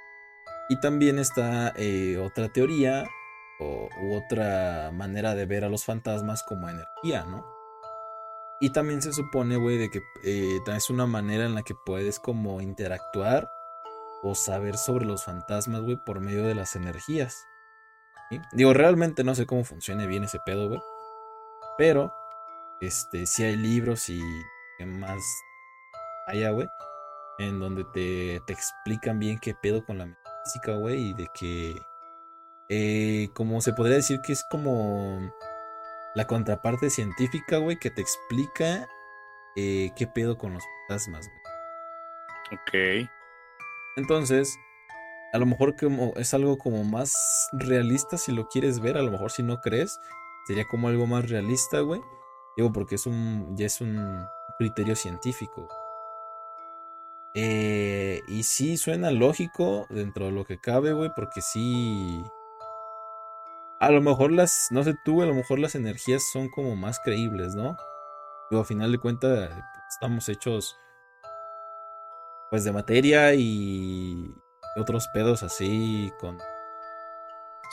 [0.69, 3.05] Y también está eh, otra teoría
[4.01, 7.45] u otra manera de ver a los fantasmas como energía, ¿no?
[8.59, 12.19] Y también se supone, güey, de que eh, es una manera en la que puedes
[12.19, 13.51] como interactuar
[14.21, 17.45] o saber sobre los fantasmas, güey, por medio de las energías.
[18.53, 20.81] Digo, realmente no sé cómo funcione bien ese pedo, güey.
[21.77, 22.13] Pero,
[22.79, 24.21] este, sí hay libros y
[24.85, 25.21] más
[26.27, 26.69] allá, güey,
[27.39, 31.81] en donde te, te explican bien qué pedo con la metafísica, güey, y de que,
[32.69, 35.33] eh, como se podría decir que es como
[36.15, 38.87] la contraparte científica, güey, que te explica
[39.55, 41.43] eh, qué pedo con los fantasmas, güey.
[42.51, 43.09] Ok.
[43.95, 44.57] Entonces,
[45.33, 49.11] a lo mejor como es algo como más realista si lo quieres ver, a lo
[49.11, 49.99] mejor si no crees,
[50.47, 52.01] sería como algo más realista, güey.
[52.55, 54.25] Digo, porque es un, ya es un
[54.59, 55.67] criterio científico.
[57.33, 62.23] Eh, y sí suena lógico dentro de lo que cabe, güey, porque sí.
[63.83, 66.99] A lo mejor las, no sé tú, a lo mejor las energías son como más
[66.99, 67.75] creíbles, ¿no?
[68.49, 69.49] Pero a final de cuentas
[69.89, 70.77] estamos hechos
[72.49, 74.33] pues de materia y
[74.77, 76.37] otros pedos así con,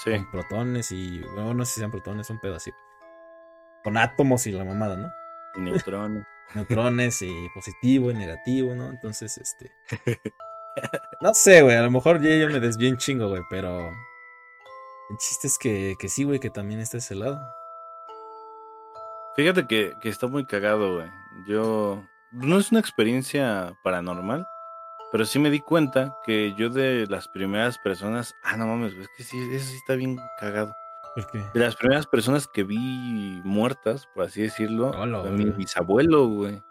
[0.03, 0.11] Sí.
[0.17, 2.71] con protones y bueno, no sé si sean protones, son pedos así.
[3.85, 5.11] Con átomos y la mamada, ¿no?
[5.57, 6.25] Y neutrones.
[6.55, 8.91] neutrones y positivo y negativo, ¿no?
[8.91, 9.71] Entonces, este.
[11.21, 11.77] No sé, güey.
[11.77, 13.93] A lo mejor ya yo me desvié un chingo, güey, pero.
[15.11, 17.41] El chiste es que, que sí, güey, que también está ese lado.
[19.35, 21.11] Fíjate que, que está muy cagado, güey.
[21.47, 22.05] Yo.
[22.33, 24.47] No es una experiencia paranormal,
[25.11, 28.37] pero sí me di cuenta que yo de las primeras personas.
[28.45, 30.73] Ah, no mames, güey, es que sí, eso sí está bien cagado.
[31.17, 31.43] ¿Por qué?
[31.55, 36.63] De las primeras personas que vi muertas, por así decirlo, Hola, fue mi bisabuelo, güey.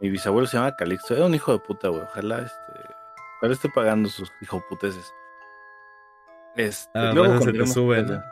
[0.00, 1.14] Mi bisabuelo se llama Calixto.
[1.14, 2.02] Era un hijo de puta, güey.
[2.02, 2.94] Ojalá este.
[3.38, 5.12] Ojalá esté pagando sus hijoputeces.
[6.58, 8.18] Este, Ah, luego se te contaremos sube, cosas.
[8.18, 8.24] ¿no?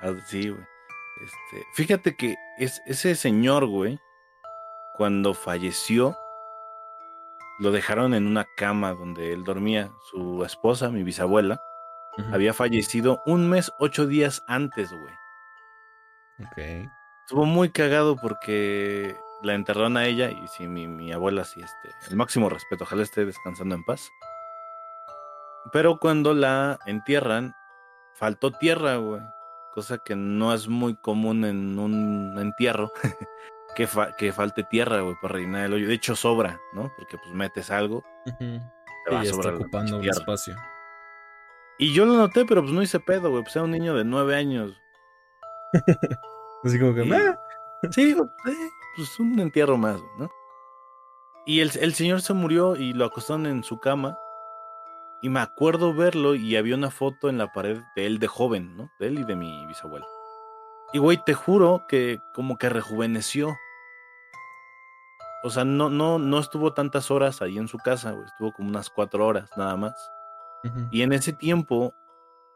[0.00, 0.64] Ah, sí, güey.
[1.24, 3.98] Este, fíjate que es, ese señor, güey,
[4.94, 6.16] cuando falleció,
[7.58, 9.90] lo dejaron en una cama donde él dormía.
[10.10, 11.60] Su esposa, mi bisabuela,
[12.32, 15.14] había fallecido un mes, ocho días antes, güey.
[16.40, 16.88] Ok.
[17.24, 22.10] Estuvo muy cagado porque la enterraron a ella y sí, mi, mi abuela sí, este,
[22.10, 24.10] el máximo respeto, ojalá esté descansando en paz.
[25.72, 27.54] Pero cuando la entierran,
[28.14, 29.20] faltó tierra, güey.
[29.74, 32.90] Cosa que no es muy común en un entierro.
[33.76, 35.88] que, fa- que falte tierra, güey, para rellenar el hoyo.
[35.88, 36.90] De hecho, sobra, ¿no?
[36.96, 38.02] Porque pues metes algo,
[38.38, 40.18] te va está ocupando un tierra.
[40.18, 40.56] espacio.
[41.78, 43.42] Y yo lo noté, pero pues no hice pedo, güey.
[43.42, 44.72] Pues era un niño de nueve años.
[46.64, 47.02] Así como que.
[47.02, 47.08] Sí.
[47.10, 47.34] "Meh".
[47.90, 50.30] Sí, güey, eh, pues un entierro más, ¿no?
[51.44, 54.16] Y el, el señor se murió y lo acostaron en su cama.
[55.26, 58.76] Y me acuerdo verlo y había una foto en la pared de él de joven,
[58.76, 58.92] ¿no?
[59.00, 60.06] De él y de mi bisabuela.
[60.92, 63.56] Y güey, te juro que como que rejuveneció.
[65.42, 68.24] O sea, no, no, no estuvo tantas horas ahí en su casa, güey.
[68.24, 69.94] Estuvo como unas cuatro horas nada más.
[70.92, 71.92] Y en ese tiempo,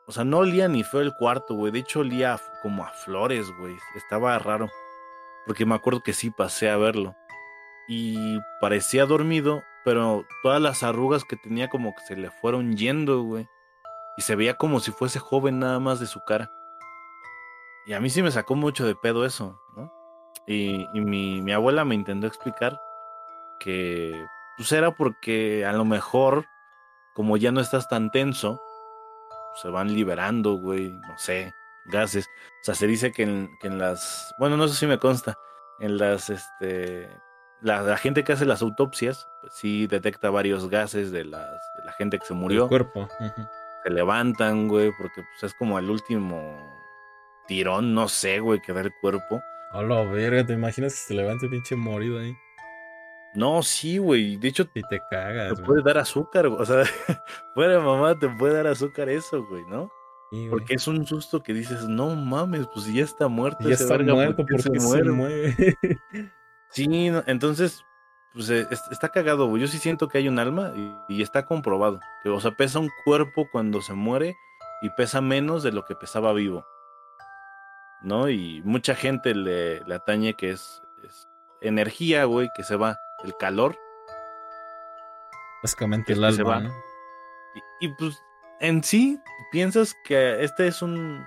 [0.07, 1.73] o sea, no olía ni feo el cuarto, güey.
[1.73, 3.77] De hecho, olía como a flores, güey.
[3.97, 4.71] Estaba raro.
[5.45, 7.17] Porque me acuerdo que sí pasé a verlo.
[7.89, 13.23] Y parecía dormido, pero todas las arrugas que tenía como que se le fueron yendo,
[13.23, 13.49] güey.
[14.17, 16.49] Y se veía como si fuese joven nada más de su cara.
[17.87, 19.93] Y a mí sí me sacó mucho de pedo eso, ¿no?
[20.47, 22.81] Y, mi abuela me intentó explicar
[23.59, 24.25] que
[24.57, 26.47] pues era porque a lo mejor,
[27.13, 28.63] como ya no estás tan tenso,
[29.61, 31.53] se van liberando, güey, no sé,
[31.87, 32.29] gases.
[32.61, 35.37] O sea, se dice que en, que en las, bueno, no sé si me consta,
[35.81, 37.11] en las, este,
[37.63, 41.85] la, la gente que hace las autopsias, pues sí detecta varios gases de, las, de
[41.85, 42.69] la gente que se El murió.
[42.69, 43.09] cuerpo.
[43.21, 43.49] Ujú.
[43.85, 46.59] Se levantan, güey, porque pues es como el último
[47.47, 49.41] tirón, no sé, güey, que da el cuerpo.
[49.73, 52.35] Hola, verga, ¿te imaginas que se levante pinche morido ahí?
[53.35, 55.65] No, sí, güey, de hecho Y te te cagas, güey.
[55.65, 56.61] puede dar azúcar, güey.
[56.61, 56.83] o sea,
[57.55, 59.89] fuera mamá te puede dar azúcar eso, güey, ¿no?
[60.33, 60.51] Sí, güey.
[60.51, 63.97] Porque es un susto que dices, no mames, pues ya está muerto Ya ese está
[63.97, 65.11] verga, muerto, ¿por qué porque se se muere?
[65.13, 65.77] mueve?
[66.71, 67.85] Sí, no, entonces,
[68.33, 69.61] pues eh, es- está cagado, güey.
[69.63, 72.01] Yo sí siento que hay un alma y, y está comprobado.
[72.23, 74.37] Que, o sea, pesa un cuerpo cuando se muere
[74.83, 76.65] y pesa menos de lo que pesaba vivo.
[78.03, 78.29] ¿No?
[78.31, 81.29] Y mucha gente le, le atañe que es, es
[81.61, 82.97] energía, güey, que se va.
[83.25, 83.77] El calor.
[85.63, 86.61] Básicamente el que se alma, va.
[86.61, 86.75] ¿no?
[87.81, 88.23] Y, y, pues,
[88.61, 89.21] en sí,
[89.53, 91.23] piensas que este es un,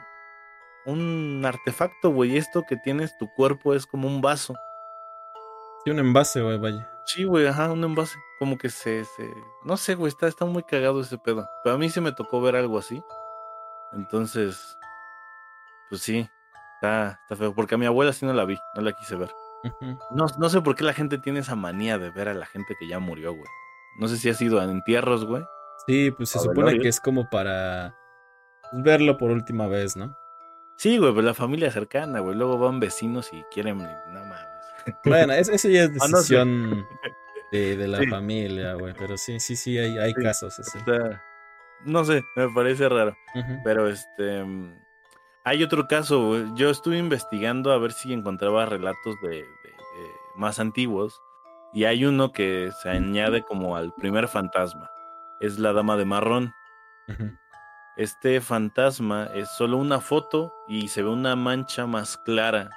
[0.86, 2.38] un artefacto, güey.
[2.38, 4.56] Esto que tienes, tu cuerpo es como un vaso.
[5.86, 6.90] Sí, un envase, güey, vaya.
[7.06, 8.18] Sí, güey, ajá, un envase.
[8.40, 9.34] Como que se, se...
[9.64, 11.48] No sé, güey, está, está muy cagado ese pedo.
[11.64, 13.04] Pero a mí sí me tocó ver algo así.
[13.94, 14.78] Entonces,
[15.90, 16.28] pues sí,
[16.76, 17.54] está, está feo.
[17.54, 19.32] Porque a mi abuela sí no la vi, no la quise ver.
[20.12, 22.76] No, no sé por qué la gente tiene esa manía de ver a la gente
[22.78, 23.48] que ya murió, güey.
[24.00, 25.44] No sé si ha sido en entierros, güey.
[25.88, 26.82] Sí, pues se A supone velorio.
[26.82, 27.96] que es como para
[28.72, 30.18] pues, verlo por última vez, ¿no?
[30.78, 32.36] Sí, güey, pero la familia cercana, güey.
[32.36, 33.78] Luego van vecinos y quieren...
[33.78, 34.53] No mames.
[35.06, 36.36] Bueno, es- eso ya es Ah, no sé.
[36.36, 36.88] decisión
[37.52, 38.08] de, de la Sí.
[38.08, 38.94] familia, güey.
[38.98, 40.22] Pero sí, sí, sí, hay, hay Sí.
[40.24, 40.80] casos así.
[41.86, 43.16] No sé, me parece raro.
[43.64, 44.46] Pero este.
[45.46, 46.46] Hay otro caso, güey.
[46.56, 51.20] Yo estuve investigando a ver si encontraba relatos de, de- de más antiguos.
[51.74, 54.90] Y hay uno que se añade como al primer fantasma.
[55.42, 56.54] Es la dama de marrón.
[57.98, 62.70] Este fantasma es solo una foto y se ve una mancha más clara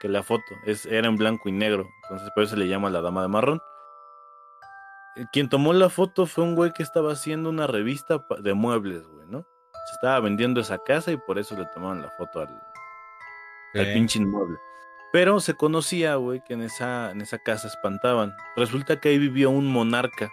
[0.00, 0.44] que la foto.
[0.64, 1.88] Es, era en blanco y negro.
[2.04, 3.62] Entonces por eso se le llama la dama de marrón.
[5.16, 9.06] Eh, Quien tomó la foto fue un güey que estaba haciendo una revista de muebles,
[9.06, 9.46] güey, ¿no?
[9.88, 12.62] Se estaba vendiendo esa casa y por eso le tomaron la foto al,
[13.74, 14.58] al pinche inmueble.
[15.12, 18.34] Pero se conocía, güey, que en esa, en esa casa espantaban.
[18.56, 20.30] Resulta que ahí vivió un monarca.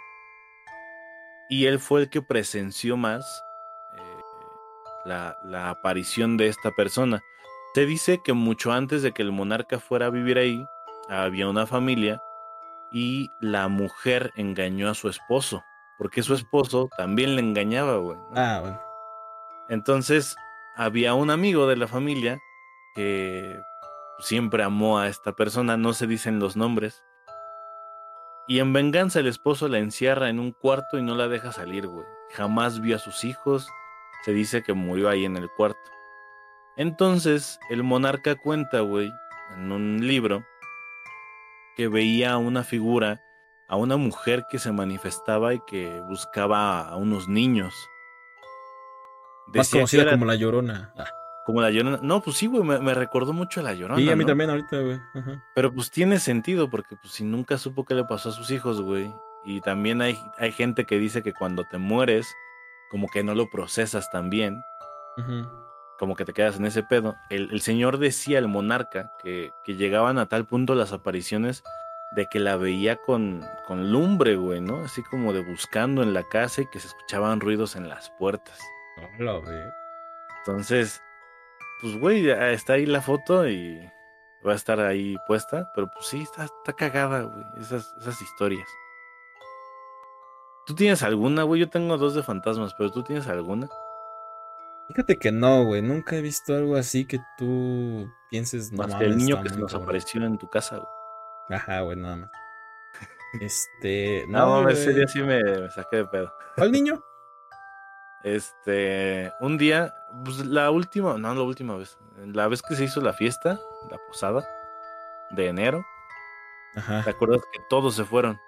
[1.48, 3.42] Y él fue el que presenció más
[3.96, 4.20] eh,
[5.04, 7.22] la, la aparición de esta persona.
[7.74, 10.64] Se dice que mucho antes de que el monarca fuera a vivir ahí,
[11.08, 12.22] había una familia
[12.92, 15.64] y la mujer engañó a su esposo.
[15.98, 18.16] Porque su esposo también le engañaba, güey.
[18.16, 18.30] ¿no?
[18.36, 18.80] Ah, bueno.
[19.68, 20.36] Entonces,
[20.76, 22.38] había un amigo de la familia
[22.94, 23.60] que
[24.20, 27.02] siempre amó a esta persona, no se dicen los nombres.
[28.46, 31.88] Y en venganza el esposo la encierra en un cuarto y no la deja salir,
[31.88, 32.06] güey.
[32.34, 33.68] Jamás vio a sus hijos,
[34.24, 35.93] se dice que murió ahí en el cuarto.
[36.76, 39.12] Entonces, el monarca cuenta, güey,
[39.56, 40.44] en un libro,
[41.76, 43.22] que veía a una figura,
[43.68, 47.74] a una mujer que se manifestaba y que buscaba a unos niños.
[49.46, 50.92] Más Decía conocida era como la llorona.
[50.96, 51.06] Ah,
[51.44, 51.98] como la Llorona.
[52.02, 54.00] No, pues sí, güey, me, me recordó mucho a la Llorona.
[54.00, 54.28] y a mí ¿no?
[54.28, 54.98] también ahorita, güey.
[55.54, 58.80] Pero pues tiene sentido, porque pues si nunca supo qué le pasó a sus hijos,
[58.80, 59.12] güey.
[59.44, 62.34] Y también hay, hay gente que dice que cuando te mueres,
[62.90, 64.62] como que no lo procesas tan bien.
[65.98, 67.16] Como que te quedas en ese pedo.
[67.30, 71.62] El, el señor decía, el monarca, que, que llegaban a tal punto las apariciones
[72.14, 74.84] de que la veía con, con lumbre, güey, ¿no?
[74.84, 78.58] Así como de buscando en la casa y que se escuchaban ruidos en las puertas.
[79.18, 79.62] Hola, güey.
[80.38, 81.02] Entonces,
[81.80, 83.80] pues, güey, está ahí la foto y
[84.46, 85.72] va a estar ahí puesta.
[85.74, 88.68] Pero pues sí, está, está cagada, güey, esas, esas historias.
[90.66, 91.60] ¿Tú tienes alguna, güey?
[91.60, 93.68] Yo tengo dos de fantasmas, pero ¿tú tienes alguna?
[94.88, 95.82] Fíjate que no, güey.
[95.82, 98.70] Nunca he visto algo así que tú pienses.
[98.72, 99.84] No Más que el niño que se nos cabrón".
[99.88, 100.88] apareció en tu casa, güey.
[101.58, 102.30] Ajá, güey, nada más.
[103.40, 104.24] Este.
[104.28, 106.32] No, No, ese día sí me, me saqué de pedo.
[106.56, 107.02] ¿Cuál niño?
[108.22, 109.92] Este, un día,
[110.24, 113.98] pues la última, no, la última vez, la vez que se hizo la fiesta, la
[114.08, 114.46] posada
[115.32, 115.84] de enero,
[116.72, 118.40] ¿te Ajá, acuerdas que todos se fueron?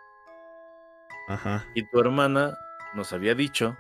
[1.29, 1.62] ajá.
[1.75, 2.57] Y tu hermana
[2.94, 3.77] nos había dicho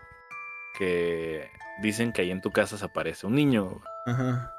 [0.78, 1.50] que
[1.82, 3.80] dicen que ahí en tu casa se aparece un niño.
[4.06, 4.52] Ajá.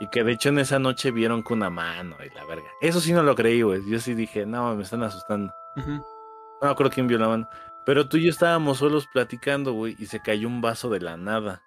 [0.00, 2.68] Y que de hecho en esa noche vieron con una mano y la verga.
[2.80, 3.82] Eso sí no lo creí, güey.
[3.86, 5.52] Yo sí dije, no, me están asustando.
[5.76, 5.90] ujú.
[5.90, 7.48] No me acuerdo quién vio la mano.
[7.84, 11.16] Pero tú y yo estábamos solos platicando, güey, y se cayó un vaso de la
[11.16, 11.62] nada.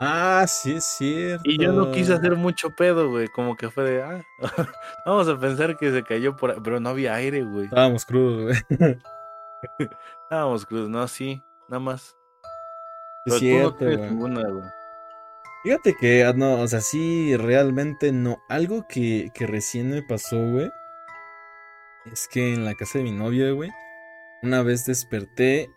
[0.00, 1.42] Ah, sí, es cierto.
[1.48, 3.28] Y yo no quise hacer mucho pedo, güey.
[3.28, 4.22] Como que fue de, ah,
[5.06, 6.62] vamos a pensar que se cayó por.
[6.62, 7.66] Pero no había aire, güey.
[7.66, 8.98] Estábamos crudos, güey.
[10.24, 12.15] Estábamos cruz, no, sí, nada más.
[13.26, 14.10] Pero tú no cierto, tienes güey.
[14.10, 14.64] ninguna, güey.
[15.64, 18.38] Fíjate que, ah, no, o sea, sí, realmente no.
[18.48, 20.70] Algo que, que recién me pasó, güey.
[22.12, 23.70] Es que en la casa de mi novia, güey.
[24.42, 25.68] Una vez desperté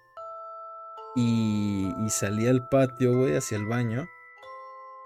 [1.16, 4.08] y, y salí al patio, güey, hacia el baño.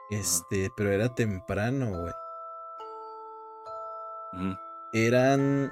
[0.09, 2.13] Este, pero era temprano, güey.
[4.91, 5.71] Eran.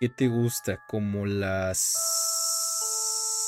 [0.00, 0.80] ¿Qué te gusta?
[0.88, 1.94] Como las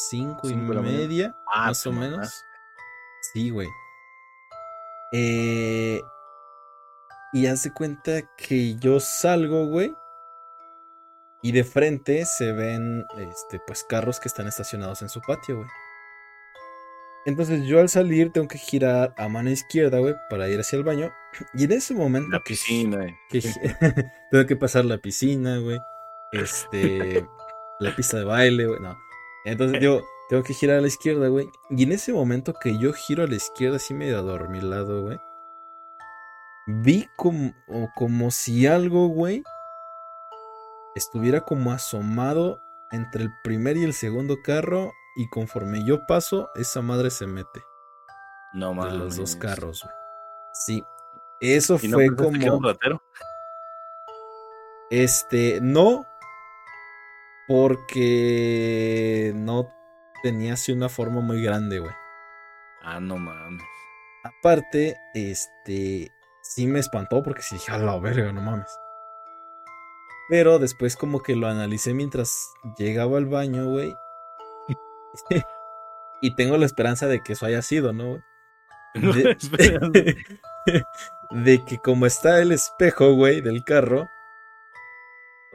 [0.08, 2.44] cinco y Cinco media, Ah, más te o menos.
[3.32, 3.68] Sí, güey.
[5.12, 6.00] Eh,
[7.32, 9.94] y hace cuenta que yo salgo, güey.
[11.42, 15.68] Y de frente se ven, este, pues carros que están estacionados en su patio, güey.
[17.26, 20.84] Entonces yo al salir tengo que girar a mano izquierda, güey, para ir hacia el
[20.84, 21.12] baño.
[21.54, 23.04] Y en ese momento La piscina.
[23.04, 23.16] eh.
[23.28, 23.40] que
[24.30, 25.78] tengo que pasar la piscina, güey.
[26.32, 27.26] Este,
[27.80, 28.80] la pista de baile, güey.
[28.80, 28.96] No.
[29.46, 31.48] Entonces yo tengo que girar a la izquierda, güey.
[31.70, 35.18] Y en ese momento que yo giro a la izquierda, así medio adormilado, güey.
[36.66, 37.52] Vi como,
[37.94, 39.44] como si algo, güey,
[40.96, 44.92] estuviera como asomado entre el primer y el segundo carro.
[45.16, 47.62] Y conforme yo paso, esa madre se mete
[48.52, 48.94] No de mames.
[48.94, 49.94] los dos carros, güey.
[50.52, 50.84] Sí.
[51.40, 52.58] Eso ¿Y no fue pensaste que era como.
[52.58, 53.02] un ratero?
[54.90, 56.04] Este, no.
[57.48, 59.72] Porque no
[60.22, 61.92] tenía así una forma muy grande, güey.
[62.82, 63.62] Ah, no mames.
[64.24, 66.10] Aparte, este,
[66.42, 68.76] sí me espantó porque sí dije, a la verga, no mames.
[70.28, 73.94] Pero después como que lo analicé mientras llegaba al baño, güey.
[76.20, 78.08] y tengo la esperanza de que eso haya sido, ¿no?
[78.08, 78.22] güey?
[78.96, 80.16] De,
[81.30, 84.08] de que como está el espejo, güey, del carro.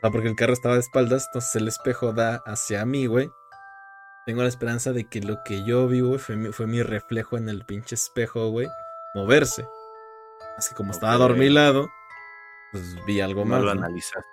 [0.01, 3.31] Sea, porque el carro estaba de espaldas, entonces el espejo da hacia mí, güey.
[4.25, 7.37] Tengo la esperanza de que lo que yo vi, güey, fue mi, fue mi reflejo
[7.37, 8.67] en el pinche espejo, güey,
[9.15, 9.65] moverse.
[10.57, 10.95] Así que como Ok.
[10.95, 11.87] estaba dormilado,
[12.71, 13.61] pues vi algo No más.
[13.61, 13.81] lo ¿no?
[13.81, 14.25] analizaste,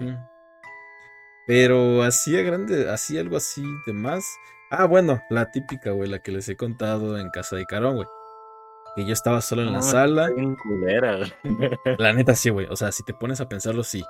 [0.00, 0.16] güey.
[1.46, 4.24] Pero así a grande, así algo así de más.
[4.70, 8.08] Ah, bueno, la típica, güey, la que les he contado en casa de Carón, güey.
[8.96, 10.28] Que yo estaba solo en la No, sala.
[10.62, 11.18] culera.
[11.98, 12.66] La neta sí, güey.
[12.70, 14.02] O sea, si te pones a pensarlo, sí.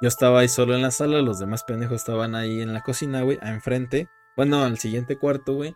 [0.00, 3.22] Yo estaba ahí solo en la sala, los demás pendejos estaban ahí en la cocina,
[3.22, 4.08] güey, enfrente.
[4.36, 5.74] Bueno, al siguiente cuarto, güey.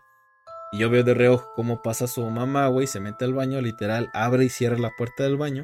[0.71, 4.09] Y yo veo de reojo cómo pasa su mamá, güey, se mete al baño, literal,
[4.13, 5.63] abre y cierra la puerta del baño.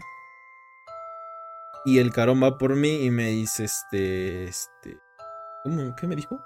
[1.85, 4.99] Y el carón va por mí y me dice, este, este...
[5.63, 5.95] ¿Cómo?
[5.95, 6.43] ¿Qué me dijo?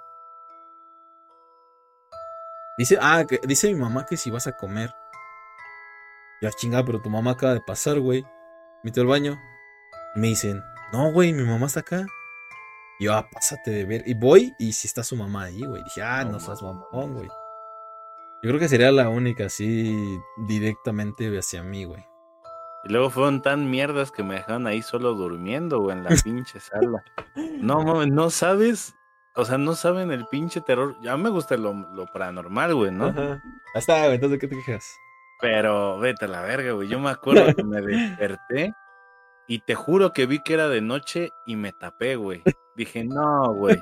[2.78, 4.94] Dice, ah, que, dice mi mamá que si vas a comer.
[6.42, 8.24] Ya chingada, pero tu mamá acaba de pasar, güey.
[8.84, 9.40] Metió al baño.
[10.16, 12.06] Me dicen, no, güey, mi mamá está acá.
[13.00, 14.04] Y yo, ah, pásate de ver.
[14.06, 15.84] Y voy y si está su mamá ahí, güey.
[15.84, 17.30] Dije, ah, no, No seas mamón, güey.
[18.44, 22.04] Yo creo que sería la única, así, directamente hacia mí, güey.
[22.84, 26.60] Y luego fueron tan mierdas que me dejaron ahí solo durmiendo, güey, en la pinche
[26.60, 27.04] sala.
[27.36, 28.96] No mames, no sabes.
[29.36, 30.98] O sea, no saben el pinche terror.
[31.02, 33.06] Ya me gusta lo, lo paranormal, güey, ¿no?
[33.06, 33.42] Ajá.
[33.76, 34.96] Está, güey, entonces, ¿qué te quejas?
[35.40, 36.88] Pero vete a la verga, güey.
[36.88, 38.74] Yo me acuerdo que me desperté
[39.54, 42.42] y te juro que vi que era de noche y me tapé, güey.
[42.76, 43.78] Dije, no, güey.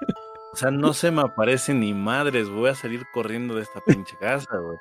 [0.53, 2.49] O sea, no se me aparecen ni madres.
[2.49, 4.77] Voy a salir corriendo de esta pinche casa, güey.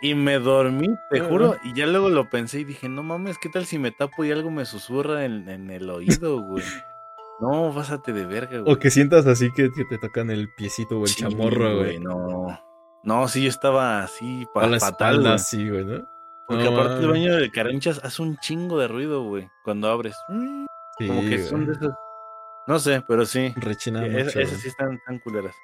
[0.00, 3.48] Y me dormí, te juro, y ya luego lo pensé y dije, no mames, ¿qué
[3.48, 6.62] tal si me tapo y algo me susurra en, en el oído, güey?
[7.40, 8.72] No, pásate de verga, güey.
[8.72, 11.98] O que sientas así que, que te tocan el piecito o el Sí, chamorro, güey.
[11.98, 12.58] No.
[13.02, 15.34] No, sí, yo estaba así A pa- la fatal, espalda, güey.
[15.34, 16.08] así, güey, ¿no?
[16.48, 20.16] Porque No aparte el baño de Caranchas hace un chingo de ruido, güey, cuando abres.
[20.98, 21.90] Sí, Como que son de esas.
[22.66, 23.52] No sé, pero sí.
[23.56, 24.40] Rechina Es- mucho.
[24.40, 25.54] esas sí están tan culeras.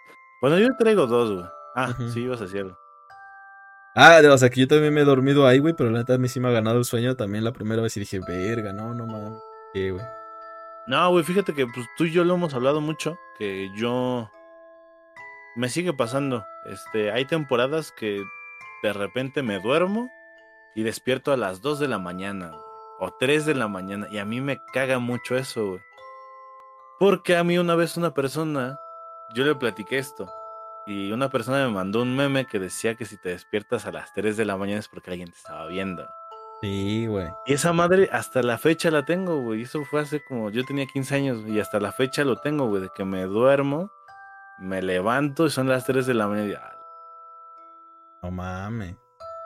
[0.41, 1.47] Bueno, yo traigo dos, güey.
[1.75, 2.79] Ah, sí, ibas a hacerlo.
[3.97, 6.19] Ah, o sea que yo también me he dormido ahí, güey, pero la neta a
[6.19, 8.93] mí sí me ha ganado el sueño también la primera vez y dije, verga, no,
[8.95, 9.41] no mames.
[9.73, 10.05] ¿Qué, güey?
[10.87, 14.31] No, güey, fíjate que pues, tú y yo lo hemos hablado mucho, que yo
[15.57, 16.45] me sigue pasando.
[16.67, 18.23] Este, hay temporadas que
[18.83, 20.11] de repente me duermo
[20.75, 22.63] y despierto a las 2 de la mañana, güey,
[23.01, 25.81] o 3 de la mañana, y a mí me caga mucho eso, güey.
[26.99, 28.79] Porque a mí una vez una persona,
[29.35, 30.31] yo le platiqué esto,
[30.87, 34.13] y una persona me mandó un meme que decía que si te despiertas a las
[34.13, 36.07] 3 de la mañana es porque alguien te estaba viendo.
[36.61, 37.29] Sí, güey.
[37.47, 39.63] Y esa madre hasta la fecha la tengo, güey.
[39.63, 42.83] Eso fue hace como, yo tenía 15 años y hasta la fecha lo tengo, güey.
[42.83, 43.91] De que me duermo,
[44.59, 46.49] me levanto y son las 3 de la mañana.
[46.49, 46.79] y, ah,
[48.23, 48.97] No mames.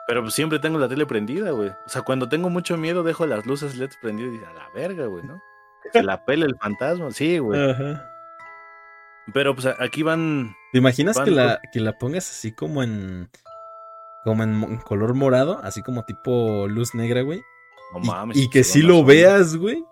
[0.09, 1.69] Pero pues siempre tengo la tele prendida, güey.
[1.69, 4.67] O sea, cuando tengo mucho miedo dejo las luces LEDs prendidas y digo, a la
[4.73, 5.39] verga, güey, ¿no?
[5.83, 7.11] Que se la pele el fantasma.
[7.11, 7.69] Sí, güey.
[7.69, 8.09] Ajá.
[9.31, 10.55] Pero pues aquí van...
[10.71, 13.29] ¿Te imaginas que la, que la pongas así como en.
[14.23, 15.59] como en, color morado?
[15.61, 17.43] Así como tipo luz negra, güey.
[17.93, 18.35] No mames.
[18.35, 19.13] y, que sí lo sombra.
[19.13, 19.85] veas, güey.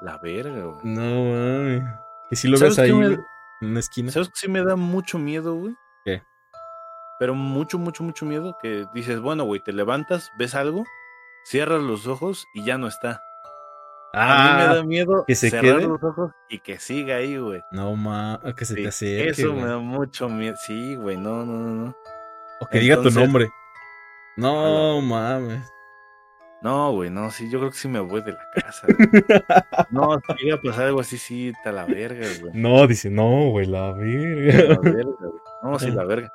[0.00, 0.80] La verga, güey.
[0.82, 1.82] No mames.
[2.28, 3.24] Que sí lo ¿Sabes ves ahí, me- en
[3.60, 4.10] una esquina.
[4.10, 5.74] ¿Sabes que sí me da mucho miedo, güey?
[7.18, 10.84] Pero mucho, mucho, mucho miedo que dices, bueno, güey, te levantas, ves algo,
[11.44, 13.22] cierras los ojos y ya no está.
[14.12, 15.88] a mí me da miedo Ah, ¿que se cerrar quede?
[15.88, 17.60] los ojos y que siga ahí, güey.
[17.72, 18.54] No mames.
[18.54, 19.28] Que se Sí, te acerque.
[19.30, 19.62] Eso güey.
[19.64, 20.56] me da mucho miedo.
[20.64, 21.96] Sí, güey, no, no, no, no.
[22.60, 23.48] O que diga tu nombre.
[24.36, 25.68] No mames.
[26.60, 28.86] No, güey, no, sí, yo creo que sí me voy de la casa.
[28.86, 28.96] güey.
[29.90, 32.52] no, si llega a pasar algo así, sí, está la verga, güey.
[32.54, 34.78] No, dice, no, güey, la La verga.
[34.82, 35.32] verga, güey.
[35.62, 36.32] No, sí, la verga.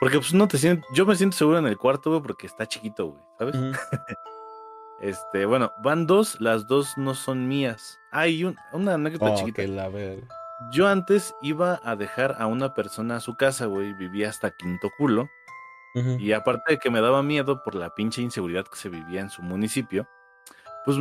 [0.00, 2.66] Porque pues no te sientes, yo me siento seguro en el cuarto, güey, porque está
[2.66, 3.54] chiquito, güey, ¿sabes?
[4.98, 8.00] Este, bueno, van dos, las dos no son mías.
[8.12, 9.60] Hay un, una anécdota Oh, chiquita.
[9.62, 9.90] que la.
[10.72, 14.88] Yo antes iba a dejar a una persona a su casa, güey, vivía hasta quinto
[14.96, 15.28] culo.
[16.18, 19.30] Y aparte de que me daba miedo por la pinche inseguridad que se vivía en
[19.30, 20.06] su municipio,
[20.84, 20.98] pues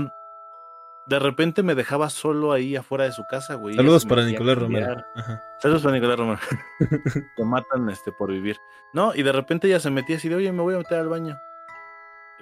[1.07, 3.75] de repente me dejaba solo ahí afuera de su casa, güey.
[3.75, 4.57] Saludos para Nicolás.
[4.57, 5.03] Romero.
[5.15, 5.43] Ajá.
[5.59, 6.39] Saludos para Nicolás Romero.
[7.35, 8.57] Te matan este por vivir.
[8.93, 11.09] No, y de repente ella se metía así de, oye, me voy a meter al
[11.09, 11.37] baño.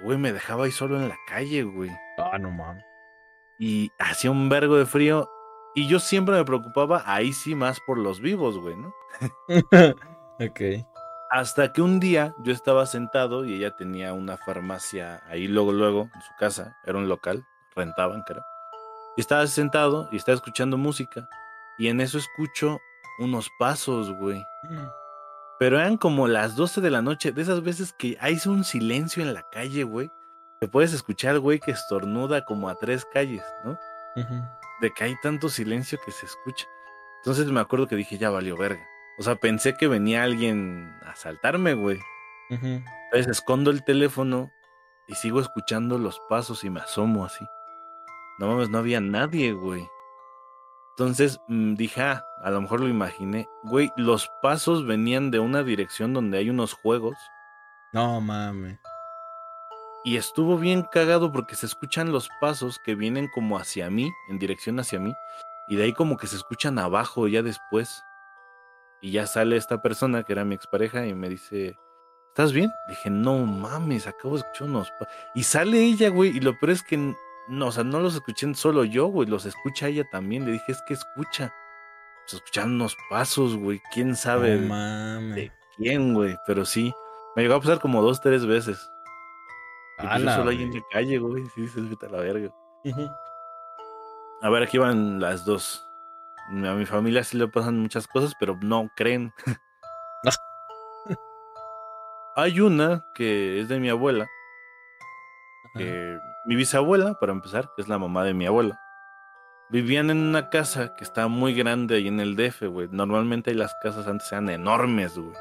[0.02, 1.90] Güey, me dejaba ahí solo en la calle, güey.
[2.18, 2.84] Ah, no mames.
[3.58, 5.28] Y hacía un vergo de frío.
[5.74, 8.94] Y yo siempre me preocupaba ahí sí más por los vivos, güey, ¿no?
[10.40, 10.60] ok.
[11.30, 16.08] Hasta que un día yo estaba sentado y ella tenía una farmacia ahí luego, luego,
[16.14, 16.76] en su casa.
[16.84, 17.44] Era un local,
[17.74, 18.44] rentaban, creo.
[19.16, 21.28] Y estaba sentado y estaba escuchando música.
[21.78, 22.80] Y en eso escucho
[23.18, 24.44] unos pasos, güey.
[25.58, 29.22] Pero eran como las 12 de la noche, de esas veces que hay un silencio
[29.22, 30.10] en la calle, güey.
[30.60, 33.78] Te puedes escuchar, güey, que estornuda como a tres calles, ¿no?
[34.80, 36.66] De que hay tanto silencio que se escucha.
[37.18, 38.84] Entonces me acuerdo que dije, ya valió verga.
[39.18, 41.98] O sea, pensé que venía alguien a asaltarme, güey.
[42.50, 42.66] Ujú.
[42.66, 44.50] Entonces escondo el teléfono
[45.06, 47.46] y sigo escuchando los pasos y me asomo así.
[48.38, 49.88] No mames, no había nadie, güey.
[50.96, 53.48] Entonces mm, dije, ah, a lo mejor lo imaginé.
[53.64, 57.16] Güey, los pasos venían de una dirección donde hay unos juegos.
[57.92, 58.78] No mames.
[60.04, 64.38] Y estuvo bien cagado porque se escuchan los pasos que vienen como hacia mí, en
[64.38, 65.14] dirección hacia mí.
[65.66, 68.02] Y de ahí como que se escuchan abajo ya después.
[69.00, 71.78] Y ya sale esta persona que era mi expareja y me dice,
[72.28, 72.70] ¿estás bien?
[72.88, 75.14] Dije, no mames, acabo de escuchar unos pasos.
[75.34, 76.36] Y sale ella, güey.
[76.36, 77.14] Y lo peor es que
[77.48, 80.46] no, o sea, no los escuché solo yo, güey, los escucha ella también.
[80.46, 81.52] Le dije, es que escucha.
[82.26, 83.82] Se escuchan unos pasos, güey.
[83.92, 85.36] ¿Quién sabe mames.
[85.36, 86.36] de quién, güey?
[86.46, 86.92] Pero sí.
[87.36, 88.90] Me llegó a pasar como dos, tres veces.
[89.98, 91.44] Y A pues solo ahí en la calle, güey.
[91.54, 92.50] Sí, se vete a la verga.
[94.40, 95.86] A ver, aquí van las dos.
[96.48, 99.32] A mi familia sí le pasan muchas cosas, pero no creen.
[102.36, 104.28] Hay una que es de mi abuela,
[105.74, 106.20] Ajá.
[106.46, 108.78] Mi bisabuela, para empezar, que es la mamá de mi abuela,
[109.70, 112.88] vivían en una casa que está muy grande ahí en el DF, güey.
[112.90, 115.34] Normalmente las casas antes eran enormes, güey.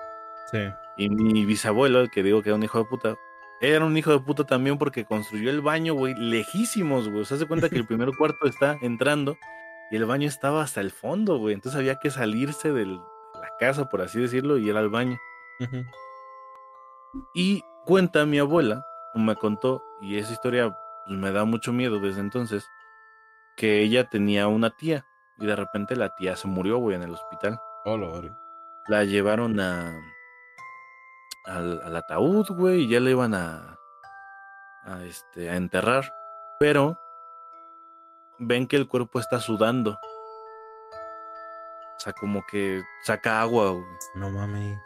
[0.51, 0.59] Sí.
[0.97, 3.15] Y mi bisabuelo, el que digo que era un hijo de puta,
[3.61, 7.21] era un hijo de puta también porque construyó el baño, güey, lejísimos, güey.
[7.21, 9.37] O sea, se cuenta que el primer cuarto está entrando
[9.91, 11.53] y el baño estaba hasta el fondo, güey.
[11.53, 13.01] Entonces había que salirse de la
[13.59, 15.17] casa, por así decirlo, y ir al baño.
[17.33, 18.85] Y cuenta mi abuela,
[19.15, 20.75] me contó, y esa historia
[21.05, 22.69] pues, me da mucho miedo desde entonces,
[23.55, 25.05] que ella tenía una tía
[25.37, 27.59] y de repente la tía se murió, güey, en el hospital.
[27.85, 28.37] Oh, la.
[28.87, 29.93] La llevaron a
[31.45, 33.77] al, al ataúd, güey, y ya le iban a,
[34.85, 36.13] a este a enterrar,
[36.59, 36.99] pero
[38.39, 39.99] ven que el cuerpo está sudando.
[41.95, 43.85] O sea, como que saca agua, güey.
[44.15, 44.79] No mames.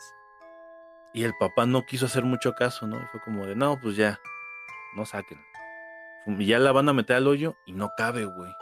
[1.13, 2.97] Y el papá no quiso hacer mucho caso, ¿no?
[2.97, 4.19] Y fue como de, no, pues ya,
[4.95, 5.43] no saquen.
[6.27, 8.53] Y ya la van a meter al hoyo y no cabe, güey.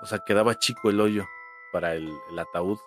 [0.00, 1.24] O sea, quedaba chico el hoyo
[1.72, 2.78] para el, el ataúd.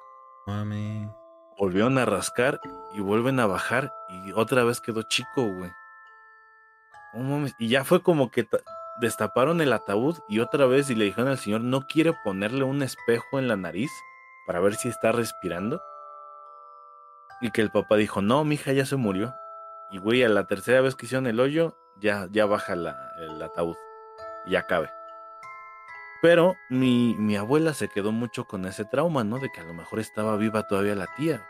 [0.48, 1.10] Mames.
[1.58, 2.60] Volvieron a rascar
[2.94, 5.72] y vuelven a bajar y otra vez quedó chico, güey.
[7.14, 7.54] Mames.
[7.60, 8.60] Y ya fue como que ta-
[9.00, 12.82] destaparon el ataúd y otra vez y le dijeron al señor, ¿no quiere ponerle un
[12.84, 13.92] espejo en la nariz
[14.48, 15.82] para ver si está respirando?
[17.42, 19.34] Y que el papá dijo, no, mi hija ya se murió.
[19.90, 23.42] Y güey, a la tercera vez que hicieron el hoyo, ya, ya baja la- el
[23.42, 23.76] ataúd.
[24.46, 24.90] Y ya cabe.
[26.22, 29.40] Pero mi, mi abuela se quedó mucho con ese trauma, ¿no?
[29.40, 31.48] De que a lo mejor estaba viva todavía la tía.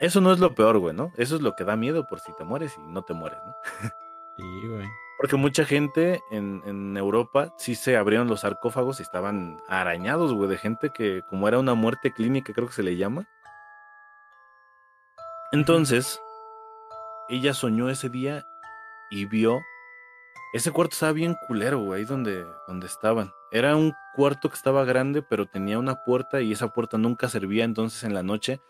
[0.00, 1.12] Eso no es lo peor, güey, ¿no?
[1.16, 3.54] Eso es lo que da miedo por si te mueres y no te mueres, ¿no?
[4.36, 4.86] Sí, güey.
[5.18, 10.48] Porque mucha gente en, en Europa sí se abrieron los sarcófagos y estaban arañados, güey,
[10.50, 13.26] de gente que, como era una muerte clínica, creo que se le llama.
[15.52, 16.20] Entonces,
[17.28, 18.46] ella soñó ese día
[19.10, 19.60] y vio.
[20.52, 23.32] Ese cuarto estaba bien culero, güey, ahí donde, donde estaban.
[23.50, 27.64] Era un cuarto que estaba grande, pero tenía una puerta y esa puerta nunca servía.
[27.64, 28.60] Entonces, en la noche,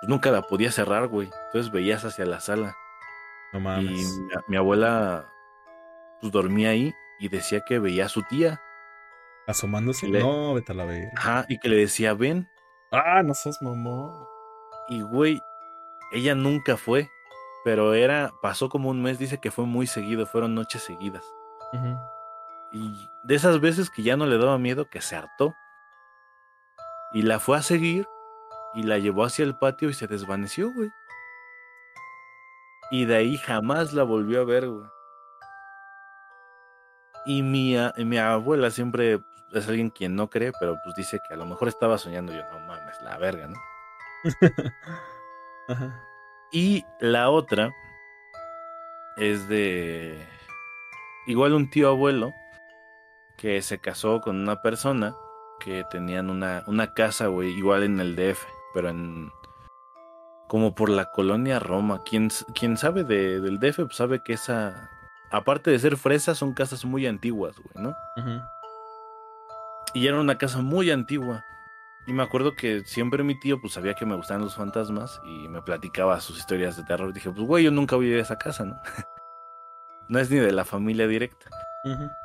[0.00, 1.30] pues, nunca la podía cerrar, güey.
[1.46, 2.76] Entonces veías hacia la sala.
[3.54, 3.90] No Y mames.
[3.92, 4.04] mi,
[4.48, 5.26] mi abuela
[6.20, 8.60] pues dormía ahí y decía que veía a su tía.
[9.46, 10.08] ¿Asomándose?
[10.08, 11.10] le- No, vete a la verga.
[11.16, 12.46] Ajá, y que le decía, ven.
[12.92, 14.10] Ah, no seas mamón.
[14.88, 15.40] Y güey,
[16.12, 17.08] ella nunca fue.
[17.66, 21.24] Pero era, pasó como un mes, dice que fue muy seguido, fueron noches seguidas.
[22.70, 25.52] Y de esas veces que ya no le daba miedo, que se hartó.
[27.12, 28.06] Y la fue a seguir
[28.74, 30.90] y la llevó hacia el patio y se desvaneció, güey.
[32.92, 34.86] Y de ahí jamás la volvió a ver, güey.
[37.24, 39.20] Y mi, a- mi abuela siempre
[39.52, 42.42] es alguien quien no cree, pero pues dice que a lo mejor estaba soñando yo,
[42.52, 43.58] no mames, la verga, ¿no?
[45.68, 46.00] Ajá.
[46.52, 47.74] Y la otra
[49.16, 50.26] es de
[51.26, 52.32] igual un tío abuelo
[53.36, 55.14] que se casó con una persona
[55.60, 58.44] que tenían una, una casa, güey, igual en el DF,
[58.74, 59.30] pero en
[60.48, 62.02] como por la colonia Roma.
[62.04, 64.90] Quien, quien sabe de, del DF pues sabe que esa,
[65.30, 67.96] aparte de ser fresas, son casas muy antiguas, güey, ¿no?
[69.94, 71.44] Y era una casa muy antigua.
[72.06, 75.48] Y me acuerdo que siempre mi tío pues sabía que me gustaban los fantasmas y
[75.48, 77.12] me platicaba sus historias de terror.
[77.12, 78.80] Dije, pues güey, yo nunca voy a ir a esa casa, ¿no?
[80.08, 81.50] no es ni de la familia directa.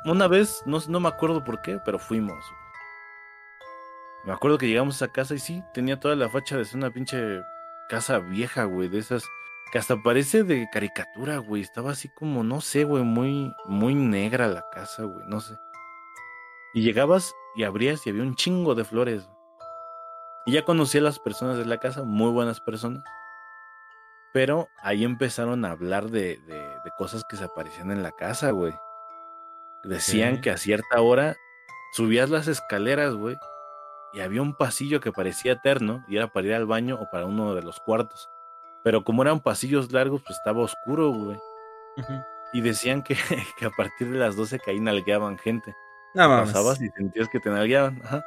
[0.04, 2.34] Una vez, no, no me acuerdo por qué, pero fuimos.
[2.34, 2.62] güey.
[4.24, 6.76] Me acuerdo que llegamos a esa casa y sí, tenía toda la facha de ser
[6.76, 7.42] una pinche
[7.88, 9.24] casa vieja, güey, de esas
[9.72, 11.62] que hasta parece de caricatura, güey.
[11.62, 15.56] Estaba así como, no sé, güey, muy, muy negra la casa, güey, no sé.
[16.74, 19.28] Y llegabas y abrías y había un chingo de flores.
[20.46, 23.02] Y ya conocí a las personas de la casa, muy buenas personas.
[24.32, 28.50] Pero ahí empezaron a hablar de, de, de cosas que se aparecían en la casa,
[28.50, 28.74] güey.
[29.84, 31.36] Decían que a cierta hora
[31.92, 33.36] subías las escaleras, güey,
[34.12, 37.26] y había un pasillo que parecía eterno y era para ir al baño o para
[37.26, 38.30] uno de los cuartos.
[38.84, 41.38] Pero como eran pasillos largos, pues estaba oscuro, güey.
[42.52, 43.16] Y decían que,
[43.58, 45.74] que a partir de las 12 que ahí nalgueaban gente.
[46.14, 46.28] No.
[46.28, 48.00] Pasabas y sentías que te nalgueaban.
[48.04, 48.22] Ajá.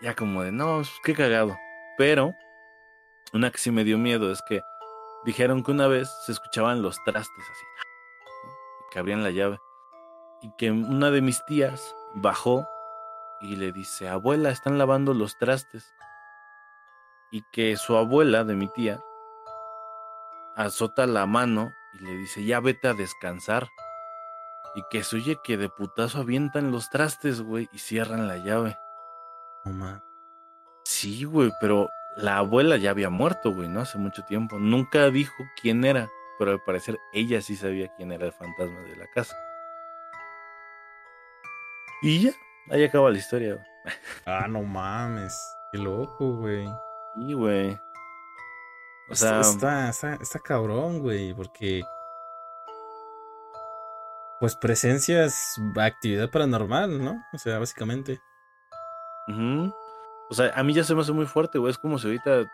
[0.00, 1.56] Ya como de, no, pues, qué cagado.
[1.98, 2.34] Pero,
[3.32, 4.62] una que sí me dio miedo es que
[5.24, 7.64] dijeron que una vez se escuchaban los trastes así.
[8.44, 8.90] ¿no?
[8.90, 9.58] Que abrían la llave.
[10.42, 12.66] Y que una de mis tías bajó
[13.40, 15.94] y le dice, abuela, están lavando los trastes.
[17.30, 19.00] Y que su abuela de mi tía
[20.56, 23.68] azota la mano y le dice, ya vete a descansar.
[24.74, 28.78] Y que se oye que de putazo avientan los trastes, güey, y cierran la llave.
[29.64, 30.02] No mames.
[30.84, 33.80] Sí, güey, pero la abuela ya había muerto, güey, ¿no?
[33.80, 34.58] Hace mucho tiempo.
[34.58, 38.96] Nunca dijo quién era, pero al parecer ella sí sabía quién era el fantasma de
[38.96, 39.36] la casa.
[42.02, 42.32] Y ya,
[42.70, 43.66] ahí acaba la historia, güey.
[44.26, 45.38] Ah, no mames.
[45.72, 46.68] Qué loco, güey.
[47.16, 47.78] Y, güey.
[49.08, 51.82] O sea, está, está, está cabrón, güey, porque.
[54.38, 57.22] Pues presencia es actividad paranormal, ¿no?
[57.32, 58.20] O sea, básicamente.
[59.28, 61.70] O sea, a mí ya se me hace muy fuerte, güey.
[61.70, 62.44] Es como si ahorita,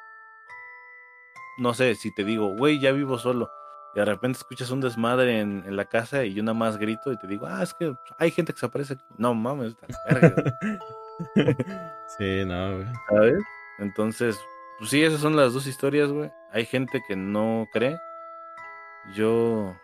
[1.59, 3.51] no sé, si te digo, güey, ya vivo solo.
[3.95, 7.13] Y de repente escuchas un desmadre en, en la casa y yo nada más grito
[7.13, 9.05] y te digo, ah, es que hay gente que se aparece aquí.
[9.17, 9.75] No mames,
[10.09, 10.59] verga,
[12.19, 12.87] sí, no, güey.
[13.09, 13.43] ¿sabes?
[13.79, 14.39] Entonces,
[14.79, 16.31] pues sí, esas son las dos historias, güey.
[16.53, 17.99] Hay gente que no cree.
[19.15, 19.75] Yo.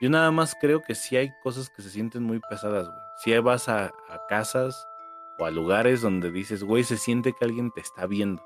[0.00, 3.00] Yo nada más creo que sí hay cosas que se sienten muy pesadas, güey.
[3.16, 4.86] Si vas a, a casas
[5.38, 8.42] o a lugares donde dices, güey, se siente que alguien te está viendo.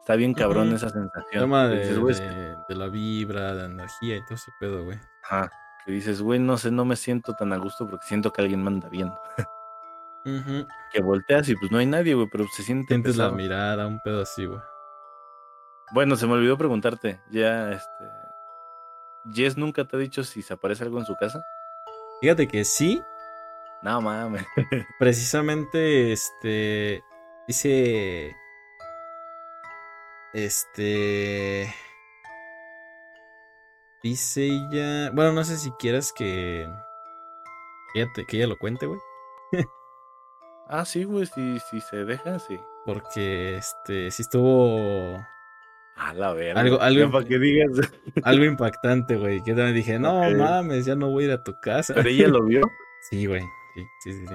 [0.00, 1.42] Está bien cabrón esa sensación.
[1.44, 4.50] Tema Que de, dices, güey, de- de la vibra, de la energía y todo ese
[4.60, 4.98] pedo, güey.
[5.22, 5.50] ajá,
[5.86, 8.62] que dices, güey, no sé, no me siento tan a gusto porque siento que alguien
[8.62, 9.18] me anda viendo.
[10.92, 14.00] Que volteas y pues no hay nadie, güey, pero se siente Sientes la mirada, un
[14.00, 14.60] pedo así, güey.
[15.92, 17.20] Bueno, se me olvidó preguntarte.
[17.30, 18.04] Ya, este.
[19.30, 21.42] ¿Jess nunca te ha dicho si se aparece algo en su casa?
[22.20, 23.02] Fíjate que sí,
[23.84, 24.44] No mames.
[24.98, 27.04] precisamente, este,
[27.46, 28.34] dice,
[30.32, 31.72] este,
[34.02, 36.66] dice ella, bueno, no sé si quieras que,
[37.92, 39.00] que ella, te- que ella lo cuente, güey,
[40.66, 42.58] Ah, sí, güey, si, si se deja, sí.
[42.86, 45.18] porque, este, sí estuvo
[45.94, 46.58] A la verga.
[46.62, 47.70] Algo- algo para que digas.
[48.24, 51.54] algo impactante, güey, que también dije, no mames, ya no voy a ir a tu
[51.60, 51.92] casa.
[51.94, 52.62] Pero ella lo vio.
[53.10, 54.34] Sí, güey, sí, sí, sí, sí.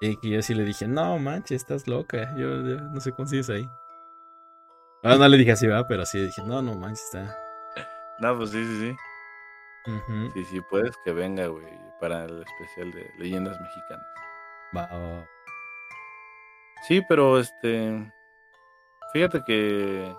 [0.00, 2.34] Y que yo sí le dije, no manches, estás loca.
[2.36, 3.68] Yo, yo no sé cómo sigues ahí.
[5.02, 7.36] Ahora no le dije así, va, pero sí dije, no, no manches, está.
[8.20, 9.92] No, pues sí, sí, sí.
[9.92, 10.30] Ujú.
[10.34, 11.64] Sí, sí, puedes que venga, güey,
[12.00, 14.06] para el especial de leyendas mexicanas.
[14.76, 15.28] Va, va.
[16.86, 18.12] Sí, pero este.
[19.12, 20.12] Fíjate que.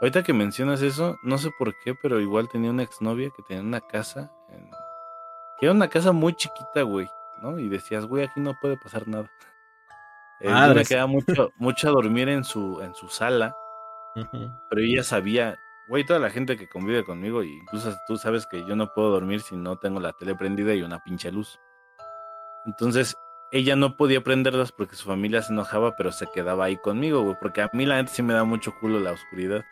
[0.00, 3.62] Ahorita que mencionas eso, no sé por qué, pero igual tenía una exnovia que tenía
[3.62, 4.30] una casa.
[4.50, 4.68] En...
[5.58, 7.08] Que era una casa muy chiquita, güey,
[7.40, 7.58] ¿no?
[7.58, 9.30] Y decías, güey, aquí no puede pasar nada.
[10.38, 10.88] Eh, yo me Madres.
[10.90, 13.56] quedaba mucho, mucho a dormir en su, en su sala,
[14.68, 18.62] pero ella sabía, güey, toda la gente que convive conmigo, y incluso tú sabes que
[18.66, 21.58] yo no puedo dormir si no tengo la tele prendida y una pinche luz.
[22.66, 23.16] Entonces,
[23.50, 27.36] ella no podía prenderlas porque su familia se enojaba, pero se quedaba ahí conmigo, güey,
[27.40, 29.64] porque a mí la neta sí me da mucho culo la oscuridad.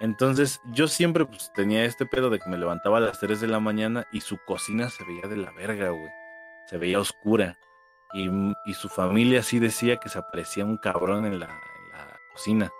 [0.00, 3.48] Entonces, yo siempre pues tenía este pedo de que me levantaba a las 3 de
[3.48, 6.10] la mañana y su cocina se veía de la verga, güey.
[6.66, 7.58] Se veía oscura.
[8.12, 8.30] Y,
[8.64, 12.70] y su familia sí decía que se aparecía un cabrón en la, en la cocina.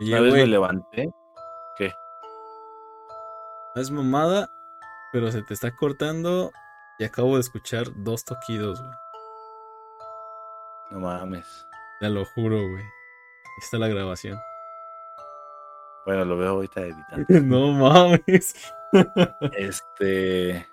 [0.00, 1.08] Y Una vez me levanté.
[1.78, 1.92] ¿Qué?
[3.74, 4.50] no es mamada,
[5.12, 6.50] pero se te está cortando
[6.98, 8.94] y acabo de escuchar dos toquidos, güey.
[10.90, 11.66] No mames.
[12.00, 12.82] Te lo juro, güey.
[12.82, 14.38] Ahí está la grabación.
[16.04, 17.26] Bueno, lo veo ahorita editando.
[17.42, 18.74] no mames.
[19.56, 20.66] Este.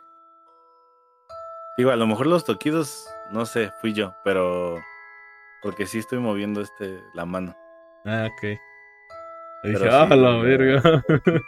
[1.77, 4.79] Digo, a lo mejor los toquidos, no sé, fui yo, pero.
[5.61, 7.55] Porque sí estoy moviendo este la mano.
[8.05, 8.59] ah, ok.
[9.63, 11.03] Dije, ah, sí, la verga.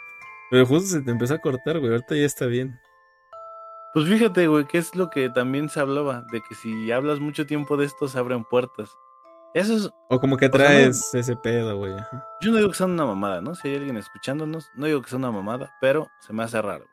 [0.50, 1.92] Pero justo se te empezó a cortar, güey.
[1.92, 2.78] Ahorita ya está bien.
[3.94, 7.46] Pues fíjate, güey, que es lo que también se hablaba, de que si hablas mucho
[7.46, 8.90] tiempo de esto, se abren puertas.
[9.54, 9.90] Eso es.
[10.08, 11.94] O como que sea, no- traes ese pedo, güey.
[12.40, 13.54] Yo no digo que sea una mamada, ¿no?
[13.54, 16.86] Si hay alguien escuchándonos, no digo que sea una mamada, pero se me hace raro.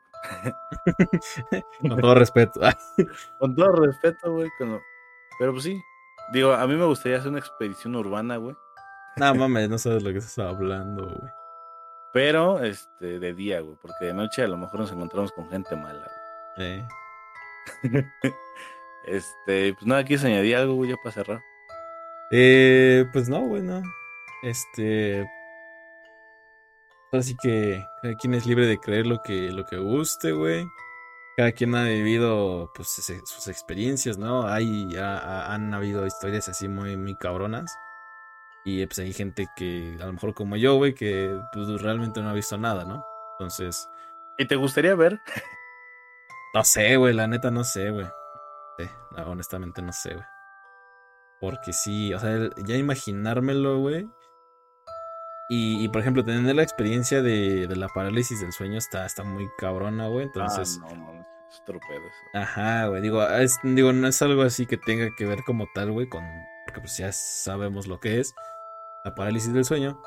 [1.80, 2.60] Con todo respeto.
[3.38, 4.50] Con todo respeto, güey.
[4.60, 4.82] lo-
[5.38, 5.80] Pero pues sí.
[6.32, 8.54] Digo, a mí me gustaría hacer una expedición urbana, güey.
[9.16, 11.32] No mames, no sabes lo que estás hablando, güey.
[12.12, 15.74] Pero, este, de día, güey, porque de noche a lo mejor nos encontramos con gente
[15.76, 16.06] mala.
[16.58, 16.86] Eh.
[17.82, 18.04] güey.
[19.06, 21.40] este, pues nada, ¿quieres añadir algo, güey, ya para cerrar?
[22.30, 23.82] Eh, pues no, güey, no.
[24.42, 25.26] Este.
[27.12, 30.64] Así que cada quien es libre de creer lo que, lo que guste, güey.
[31.36, 32.88] Cada quien ha vivido pues,
[33.24, 34.46] sus experiencias, ¿no?
[34.46, 37.74] Hay, ha- ha- han habido historias así muy, muy cabronas.
[38.64, 42.28] Y pues hay gente que, a lo mejor como yo, güey, que pues, realmente no
[42.28, 43.04] ha visto nada, ¿no?
[43.38, 43.88] Entonces,
[44.38, 45.20] ¿Y te gustaría ver?
[46.54, 48.06] no sé, güey, la neta no sé, güey.
[48.78, 48.84] Sí,
[49.16, 50.26] no, honestamente no sé, güey.
[51.40, 54.06] Porque sí, o sea, ya imaginármelo, güey.
[55.48, 59.24] Y, y, por ejemplo, tener la experiencia de, de la parálisis del sueño está, está
[59.24, 60.26] muy cabrona, güey.
[60.26, 61.64] Entonces, Ah, no, mames, es eso.
[62.34, 63.02] ajá, güey.
[63.02, 66.22] Digo, es- digo, no es algo así que tenga que ver como tal, güey, con.
[66.66, 68.32] Porque pues ya sabemos lo que es
[69.04, 70.00] la parálisis del sueño.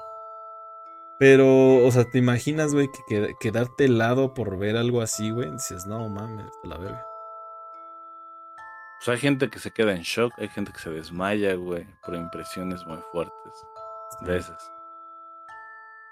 [1.20, 5.52] Pero, o sea, ¿te imaginas, güey, que, que- quedarte helado por ver algo así, güey?
[5.52, 7.06] Dices, no mames, la verga.
[9.04, 12.16] Pues hay gente que se queda en shock, hay gente que se desmaya, güey, por
[12.16, 13.66] impresiones muy fuertes
[14.22, 14.72] de esas.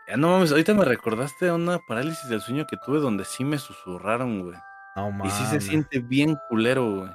[0.10, 3.46] Ya no mames, ahorita me recordaste a una parálisis del sueño que tuve donde sí
[3.46, 4.58] me susurraron, güey.
[4.98, 5.34] No Y mames.
[5.34, 7.12] sí se siente bien culero, güey.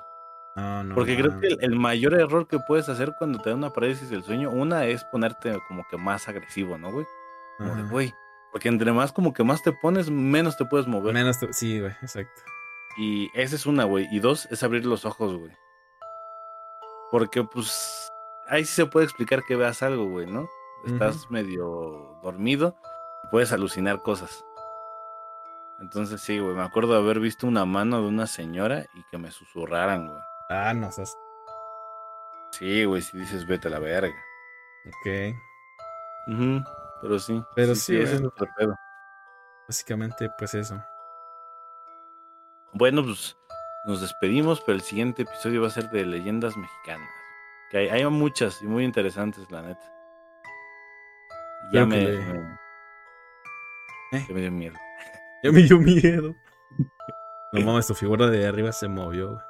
[0.54, 0.94] No, no.
[0.94, 4.24] Porque creo que el, mayor error que puedes hacer cuando te da una parálisis del
[4.24, 7.04] sueño, una es ponerte como que más agresivo, ¿no, güey?
[7.58, 8.14] Como de, güey.
[8.50, 11.12] Porque entre más como que más te pones, menos te puedes mover.
[11.12, 12.40] Menos te- Sí, güey, exacto.
[12.96, 14.08] Y esa es una, güey.
[14.10, 15.52] Y dos, es abrir los ojos, güey.
[17.10, 18.08] Porque, pues,
[18.48, 20.48] ahí sí se puede explicar que veas algo, güey, ¿no?
[20.84, 22.76] Estás medio dormido
[23.24, 24.44] y puedes alucinar cosas.
[25.80, 29.18] Entonces, sí, güey, me acuerdo de haber visto una mano de una señora y que
[29.18, 30.20] me susurraran, güey.
[30.48, 31.16] Ah, no, seas.
[32.52, 34.14] Sí, güey, si dices vete a la verga.
[34.86, 35.34] Ok.
[36.28, 36.64] Ujú,
[37.02, 37.42] Pero sí.
[37.54, 38.74] Pero sí, ese es otro pedo.
[39.68, 40.80] Básicamente, pues eso.
[42.72, 43.36] Bueno, pues
[43.86, 47.08] nos despedimos, pero el siguiente episodio va a ser de leyendas mexicanas.
[47.70, 49.92] Que hay, hay muchas y muy interesantes, la neta.
[51.72, 52.58] Ya me, le- me-
[54.12, 54.24] ¿Eh?
[54.28, 54.76] ya me dio miedo.
[55.42, 56.34] Ya me dio miedo.
[57.52, 59.44] No mames, tu figura de arriba se movió, güey.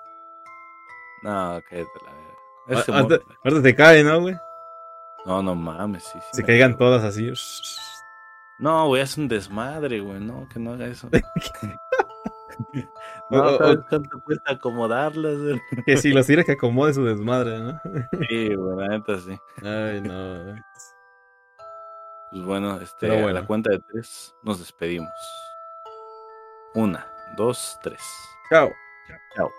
[1.22, 2.84] No, cállate la verga.
[2.89, 4.37] Ah, Ahorita te cae, ¿no, güey?
[5.24, 6.28] No, no mames, sí, sí.
[6.34, 7.32] Se caigan todas así.
[8.59, 10.20] No, güey, es un desmadre, güey.
[10.20, 11.09] No, que no haga eso.
[13.31, 15.37] No, o- ¿sabes o- cuánto cuesta acomodarlas?
[15.87, 17.81] Que si los tira que acomode su desmadre, ¿no?
[18.29, 19.37] Sí, la neta sí.
[19.62, 20.55] Ay, no.
[22.31, 23.41] Pues bueno, este, Pero a bueno.
[23.41, 25.11] la cuenta de tres nos despedimos.
[26.74, 27.07] Una,
[27.37, 28.01] dos, tres.
[28.51, 28.70] Chao.
[29.35, 29.51] Chao.